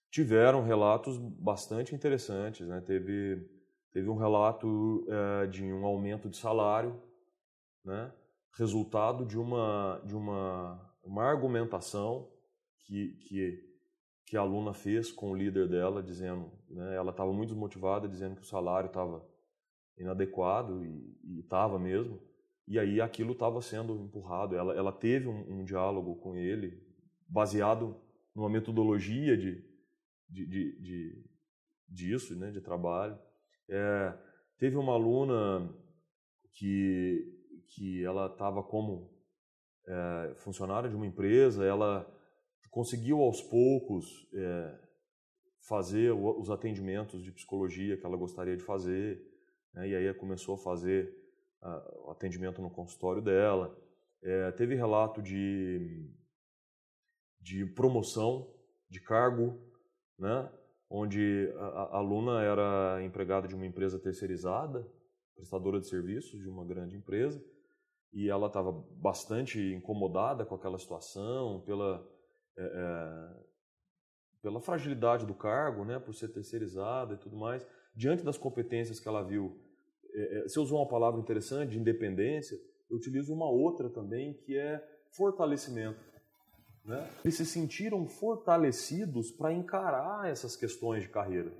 Tiveram 0.10 0.64
relatos 0.64 1.18
bastante 1.18 1.94
interessantes. 1.94 2.68
Né? 2.68 2.82
Teve, 2.82 3.50
teve 3.98 4.10
um 4.10 4.18
relato 4.18 5.06
é, 5.10 5.48
de 5.48 5.64
um 5.64 5.86
aumento 5.86 6.30
de 6.30 6.38
salário, 6.38 7.02
né? 7.84 8.14
resultado 8.54 9.26
de 9.26 9.38
uma, 9.38 10.02
de 10.06 10.16
uma 10.16 10.88
uma 11.08 11.24
argumentação 11.24 12.30
que, 12.86 13.14
que, 13.22 13.64
que 14.26 14.38
a 14.38 14.42
aluna 14.42 14.74
fez 14.74 15.12
com 15.12 15.32
o 15.32 15.36
líder 15.36 15.68
dela, 15.70 16.04
dizendo, 16.04 16.52
né, 16.70 16.96
ela 16.96 17.12
estava 17.12 17.32
muito 17.32 17.50
desmotivada, 17.50 18.08
dizendo 18.08 18.36
que 18.36 18.42
o 18.42 18.46
salário 18.46 18.88
estava 18.88 19.26
inadequado 19.98 20.86
e 20.86 21.40
estava 21.40 21.80
mesmo, 21.80 22.22
e 22.68 22.78
aí 22.78 23.00
aquilo 23.00 23.32
estava 23.32 23.62
sendo 23.62 23.96
empurrado. 24.04 24.56
Ela, 24.56 24.76
ela 24.76 24.92
teve 24.92 25.28
um, 25.28 25.62
um, 25.62 25.64
diálogo 25.64 26.18
com 26.18 26.36
ele 26.36 26.86
baseado 27.28 28.00
numa 28.36 28.50
metodologia 28.50 29.38
de, 29.38 29.64
de, 30.30 30.46
de, 30.46 30.82
de 30.82 31.26
disso, 31.88 32.36
né, 32.36 32.52
de 32.52 32.60
trabalho. 32.60 33.18
É, 33.70 34.18
teve 34.58 34.78
uma 34.78 34.94
aluna 34.94 35.74
que, 36.54 37.24
que 37.68 38.04
ela 38.04 38.28
estava 38.28 38.64
como 38.64 39.12
é, 39.88 40.34
funcionária 40.38 40.90
de 40.90 40.96
uma 40.96 41.08
empresa, 41.08 41.66
ela 41.66 42.06
conseguiu 42.70 43.22
aos 43.22 43.42
poucos 43.42 44.28
é, 44.34 44.80
fazer 45.68 46.12
os 46.12 46.50
atendimentos 46.50 47.24
de 47.24 47.32
psicologia 47.32 47.98
que 47.98 48.06
ela 48.06 48.16
gostaria 48.16 48.56
de 48.56 48.64
fazer, 48.64 49.22
né? 49.74 49.88
e 49.90 49.96
aí 49.96 50.14
começou 50.14 50.56
a 50.56 50.60
fazer 50.60 51.14
o 52.06 52.12
atendimento 52.12 52.62
no 52.62 52.70
consultório 52.70 53.22
dela. 53.22 53.76
É, 54.22 54.52
teve 54.52 54.76
relato 54.76 55.22
de, 55.22 56.10
de 57.42 57.66
promoção 57.66 58.54
de 58.90 59.02
cargo, 59.02 59.60
né? 60.18 60.50
Onde 60.90 61.54
a, 61.58 61.98
aluna 61.98 62.42
era 62.42 63.04
empregada 63.04 63.48
de 63.48 63.56
uma 63.56 63.66
empresa 63.66 64.00
terceirizada, 64.00 64.88
prestadora 65.36 65.80
de 65.80 65.88
serviços 65.88 66.40
de 66.40 66.50
uma 66.50 66.66
grande 66.66 66.96
empresa, 66.96 67.44
e 68.14 68.30
ela 68.30 68.48
estava 68.48 68.72
bastante 68.72 69.60
incomodada 69.74 70.46
com 70.46 70.56
aquela 70.56 70.78
situação, 70.78 71.62
pela, 71.66 72.08
é, 72.58 72.64
é, 72.64 73.44
pela 74.42 74.62
fragilidade 74.62 75.26
do 75.26 75.36
cargo, 75.36 75.84
né, 75.84 76.00
por 76.00 76.14
ser 76.14 76.30
terceirizada 76.30 77.16
e 77.16 77.18
tudo 77.18 77.36
mais. 77.36 77.68
Diante 77.96 78.24
das 78.24 78.38
competências 78.38 79.00
que 79.00 79.08
ela 79.08 79.24
viu, 79.24 79.60
é, 80.14 80.40
é 80.40 80.42
você 80.44 80.60
usou 80.60 80.80
uma 80.80 80.88
palavra 80.88 81.20
interessante, 81.20 81.72
de 81.72 81.80
independência, 81.80 82.58
eu 82.90 82.98
utilizo 82.98 83.34
uma 83.34 83.50
outra 83.50 83.90
também, 83.90 84.34
que 84.34 84.58
é 84.58 84.82
fortalecimento. 85.12 86.00
Né? 86.88 87.06
Eles 87.26 87.36
se 87.36 87.46
sentiram 87.46 88.08
fortalecidos 88.08 89.30
para 89.30 89.52
encarar 89.52 90.30
essas 90.30 90.56
questões 90.56 91.04
de 91.04 91.10
carreira. 91.10 91.52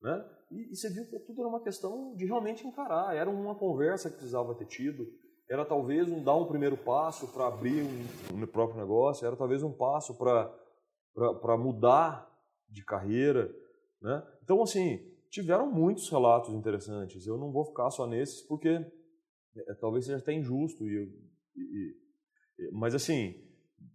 Né? 0.00 0.24
E, 0.50 0.72
e, 0.72 0.76
você 0.76 0.88
viu 0.88 1.06
que 1.06 1.18
tudo 1.18 1.42
era 1.42 1.48
uma 1.48 1.62
questão 1.62 2.16
de 2.16 2.24
realmente 2.24 2.66
encarar. 2.66 3.14
Era 3.14 3.28
uma 3.28 3.54
conversa 3.54 4.08
que 4.08 4.16
precisava 4.16 4.54
ter 4.54 4.64
tido, 4.64 5.06
era 5.50 5.66
talvez 5.66 6.08
um 6.08 6.24
dar 6.24 6.36
um 6.36 6.46
primeiro 6.46 6.78
passo 6.78 7.28
para 7.28 7.46
abrir 7.46 7.82
um, 7.82 8.42
um, 8.42 8.46
próprio 8.46 8.80
negócio, 8.80 9.26
era 9.26 9.36
talvez 9.36 9.62
um 9.62 9.70
passo 9.72 10.16
para 10.16 11.56
mudar 11.58 12.26
de 12.66 12.82
carreira. 12.82 13.54
Né? 14.00 14.26
Então, 14.42 14.62
assim, 14.62 14.98
tiveram 15.28 15.70
muitos 15.70 16.08
relatos 16.08 16.54
interessantes. 16.54 17.26
Eu 17.26 17.36
não 17.36 17.52
vou 17.52 17.66
ficar 17.66 17.90
só 17.90 18.06
nesses 18.06 18.40
porque 18.40 18.70
é, 18.70 19.74
talvez 19.78 20.06
seja 20.06 20.18
até 20.18 20.32
injusto. 20.32 20.88
E, 20.88 21.06
e, 21.54 21.96
e, 22.58 22.70
mas, 22.72 22.94
assim, 22.94 23.43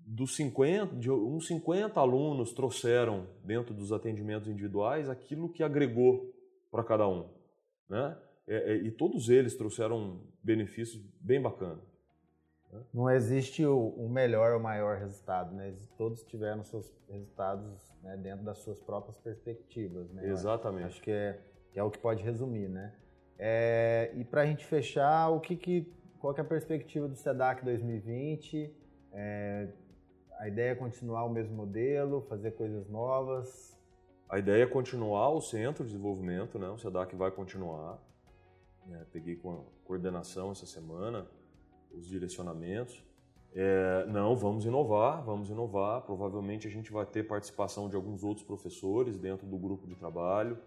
dos 0.09 0.35
50, 0.35 0.95
de 0.95 1.11
uns 1.11 1.45
50 1.45 1.99
alunos 1.99 2.51
trouxeram 2.51 3.27
dentro 3.43 3.75
dos 3.75 3.91
atendimentos 3.91 4.49
individuais 4.49 5.07
aquilo 5.07 5.49
que 5.49 5.61
agregou 5.61 6.33
para 6.71 6.83
cada 6.83 7.07
um. 7.07 7.29
Né? 7.87 8.17
É, 8.47 8.73
é, 8.73 8.75
e 8.77 8.91
todos 8.91 9.29
eles 9.29 9.55
trouxeram 9.55 10.19
benefícios 10.43 10.99
bem 11.21 11.39
bacanas. 11.39 11.83
Né? 12.71 12.81
Não 12.91 13.07
existe 13.07 13.63
o, 13.63 13.89
o, 13.89 14.09
melhor 14.09 14.53
ou 14.53 14.59
maior 14.59 14.97
resultado, 14.97 15.55
né? 15.55 15.75
Todos 15.95 16.23
tiveram 16.23 16.63
seus 16.63 16.91
resultados 17.07 17.79
né, 18.01 18.17
dentro 18.17 18.43
das 18.43 18.57
suas 18.59 18.79
próprias 18.79 19.17
perspectivas, 19.19 20.11
né? 20.11 20.27
Exatamente. 20.27 20.85
Acho 20.85 21.01
que 21.03 21.11
é, 21.11 21.39
que 21.71 21.79
é 21.79 21.83
o 21.83 21.91
que 21.91 21.99
pode 21.99 22.23
resumir, 22.23 22.67
né? 22.67 22.95
É, 23.37 24.11
e 24.15 24.23
para 24.23 24.41
a 24.41 24.45
gente 24.47 24.65
fechar, 24.65 25.29
o 25.29 25.39
que, 25.39 25.55
que 25.55 25.93
qual 26.19 26.33
que 26.33 26.41
é 26.41 26.43
a 26.43 26.47
perspectiva 26.47 27.07
do 27.07 27.15
SEDAC 27.15 27.63
2020? 27.63 28.75
É, 29.13 29.67
a 30.39 30.47
ideia 30.47 30.71
é 30.71 30.75
continuar 30.75 31.25
o 31.25 31.29
mesmo 31.29 31.53
modelo, 31.53 32.21
fazer 32.21 32.51
coisas 32.51 32.87
novas? 32.89 33.77
A 34.29 34.39
ideia 34.39 34.63
é 34.63 34.65
continuar 34.65 35.29
o 35.31 35.41
centro 35.41 35.83
de 35.83 35.91
desenvolvimento, 35.91 36.57
né? 36.57 36.69
O 36.69 36.77
SEDAC 36.77 37.13
vai 37.13 37.29
continuar. 37.29 37.99
Né? 38.85 39.05
Peguei 39.11 39.35
com 39.35 39.51
a 39.51 39.63
coordenação 39.83 40.51
essa 40.51 40.65
semana, 40.65 41.27
os 41.91 42.07
direcionamentos. 42.07 43.03
É, 43.53 44.05
não, 44.07 44.33
vamos 44.33 44.63
inovar, 44.65 45.21
vamos 45.25 45.49
inovar. 45.49 46.03
Provavelmente 46.03 46.67
a 46.67 46.71
gente 46.71 46.89
vai 46.89 47.05
ter 47.05 47.27
participação 47.27 47.89
de 47.89 47.97
alguns 47.97 48.23
outros 48.23 48.45
professores 48.45 49.17
dentro 49.17 49.45
do 49.45 49.57
grupo 49.57 49.87
de 49.87 49.95
trabalho, 49.95 50.57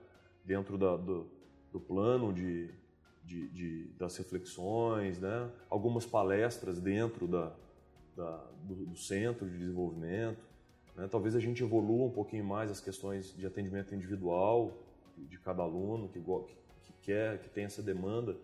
dentro 0.45 0.77
da, 0.77 0.99
do, 0.99 1.31
do, 1.73 1.81
plano 1.81 2.31
de, 2.31 2.69
de, 3.25 3.49
de, 3.49 3.85
das 3.97 4.19
reflexões, 4.19 5.19
né? 5.19 5.51
algumas 5.71 6.05
palestras 6.05 6.79
dentro 6.79 7.27
da, 7.27 7.55
da 8.17 8.37
do, 8.65 8.75
do, 8.75 8.97
centro 8.97 9.49
de 9.49 9.59
desenvolvimento. 9.59 10.41
Né? 10.97 11.09
Talvez 11.11 11.35
a 11.35 11.41
gente 11.41 11.63
evolua 11.63 12.07
um 12.07 12.11
pouquinho 12.11 12.45
mais 12.45 12.71
as 12.71 12.81
questões 12.81 13.35
de 13.35 13.47
atendimento 13.47 13.95
individual 13.95 14.73
de, 15.17 15.39
cada 15.39 15.63
aluno 15.63 16.09
que, 16.09 16.21
que 16.21 16.93
quer, 17.03 17.41
que 17.41 17.49
tem 17.49 17.65
essa 17.65 17.83
demanda 17.83 18.37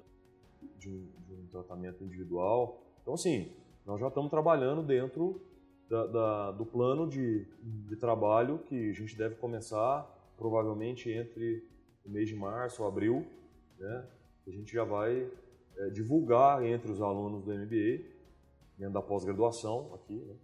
de 0.78 0.88
um, 0.88 1.06
de 1.26 1.34
um 1.34 1.46
tratamento 1.46 2.02
individual. 2.04 2.82
Então, 3.02 3.14
assim, 3.14 3.52
nós 3.86 4.00
já 4.00 4.08
estamos 4.08 4.30
trabalhando 4.30 4.82
dentro 4.82 5.40
da, 5.88 6.06
da, 6.06 6.50
do 6.52 6.66
plano 6.66 7.08
de, 7.08 7.46
de 7.62 7.96
trabalho 7.96 8.58
que 8.58 8.90
a 8.90 8.92
gente 8.92 9.16
deve 9.16 9.36
começar 9.36 10.14
provavelmente 10.36 11.10
entre 11.10 11.66
o 12.04 12.10
mês 12.10 12.28
de 12.28 12.36
março 12.36 12.82
ou 12.82 12.88
abril, 12.88 13.26
né? 13.78 14.06
A 14.46 14.50
gente 14.50 14.72
já 14.72 14.84
vai 14.84 15.30
é, 15.76 15.90
divulgar 15.90 16.64
entre 16.64 16.90
os 16.90 17.02
alunos 17.02 17.44
do 17.44 17.52
MBA, 17.52 18.04
dentro 18.78 18.94
da 18.94 19.02
pós-graduação 19.02 19.92
aqui, 19.94 20.14
né, 20.14 20.34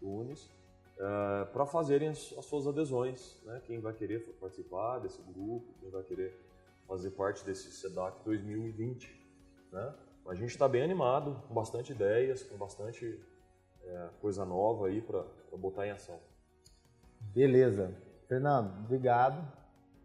do 0.00 0.08
Unis, 0.08 0.50
é, 0.98 1.44
para 1.46 1.66
fazerem 1.66 2.08
as, 2.08 2.34
as, 2.38 2.44
suas 2.44 2.66
adesões, 2.66 3.42
né? 3.44 3.60
Quem 3.64 3.80
vai 3.80 3.92
querer 3.92 4.20
participar 4.40 4.98
desse 4.98 5.20
grupo, 5.22 5.74
quem 5.80 5.90
vai 5.90 6.02
querer 6.02 6.38
fazer 6.86 7.10
parte 7.10 7.44
desse 7.44 7.70
SEDAC 7.72 8.24
2020. 8.24 9.14
Né? 9.72 9.94
A 10.28 10.34
gente 10.34 10.50
está 10.50 10.68
bem 10.68 10.82
animado, 10.82 11.42
com 11.48 11.54
bastante 11.54 11.92
ideias, 11.92 12.42
com 12.44 12.56
bastante 12.56 13.20
é, 13.84 14.08
coisa 14.20 14.44
nova 14.44 14.86
aí 14.86 15.00
para 15.00 15.24
botar 15.58 15.86
em 15.86 15.90
ação. 15.90 16.18
Beleza. 17.20 17.94
Fernando, 18.28 18.84
obrigado. 18.84 19.46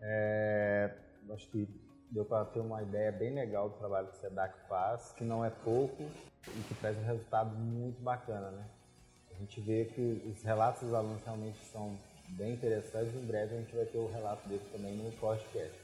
É, 0.01 0.93
acho 1.29 1.49
que 1.49 1.67
deu 2.09 2.25
para 2.25 2.45
ter 2.45 2.59
uma 2.59 2.81
ideia 2.81 3.11
bem 3.11 3.33
legal 3.33 3.69
do 3.69 3.77
trabalho 3.77 4.07
que 4.07 4.15
o 4.15 4.19
SEDAC 4.19 4.67
faz, 4.67 5.13
que 5.13 5.23
não 5.23 5.45
é 5.45 5.49
pouco 5.49 6.03
e 6.47 6.61
que 6.63 6.73
traz 6.75 6.97
um 6.97 7.03
resultado 7.03 7.55
muito 7.55 8.01
bacana, 8.01 8.49
né? 8.51 8.65
A 9.35 9.39
gente 9.39 9.59
vê 9.61 9.85
que 9.85 10.21
os 10.29 10.43
relatos 10.43 10.81
dos 10.81 10.93
alunos 10.93 11.23
realmente 11.23 11.57
são 11.71 11.97
bem 12.29 12.53
interessantes. 12.53 13.13
Em 13.15 13.25
breve 13.25 13.55
a 13.55 13.59
gente 13.59 13.75
vai 13.75 13.85
ter 13.85 13.97
o 13.97 14.11
relato 14.11 14.47
deles 14.47 14.65
também 14.71 14.95
no 14.95 15.11
podcast. 15.13 15.79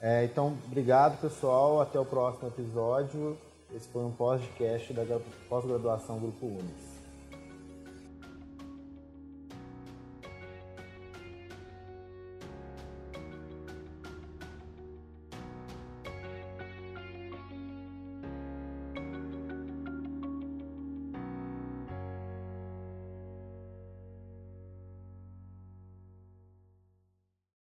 É, 0.00 0.24
então, 0.24 0.58
obrigado 0.66 1.20
pessoal, 1.20 1.80
até 1.80 1.98
o 1.98 2.04
próximo 2.04 2.48
episódio. 2.48 3.38
Esse 3.74 3.88
foi 3.88 4.04
um 4.04 4.12
podcast 4.12 4.92
da 4.92 5.20
pós-graduação 5.48 6.18
Grupo 6.18 6.46
Unis. 6.46 6.93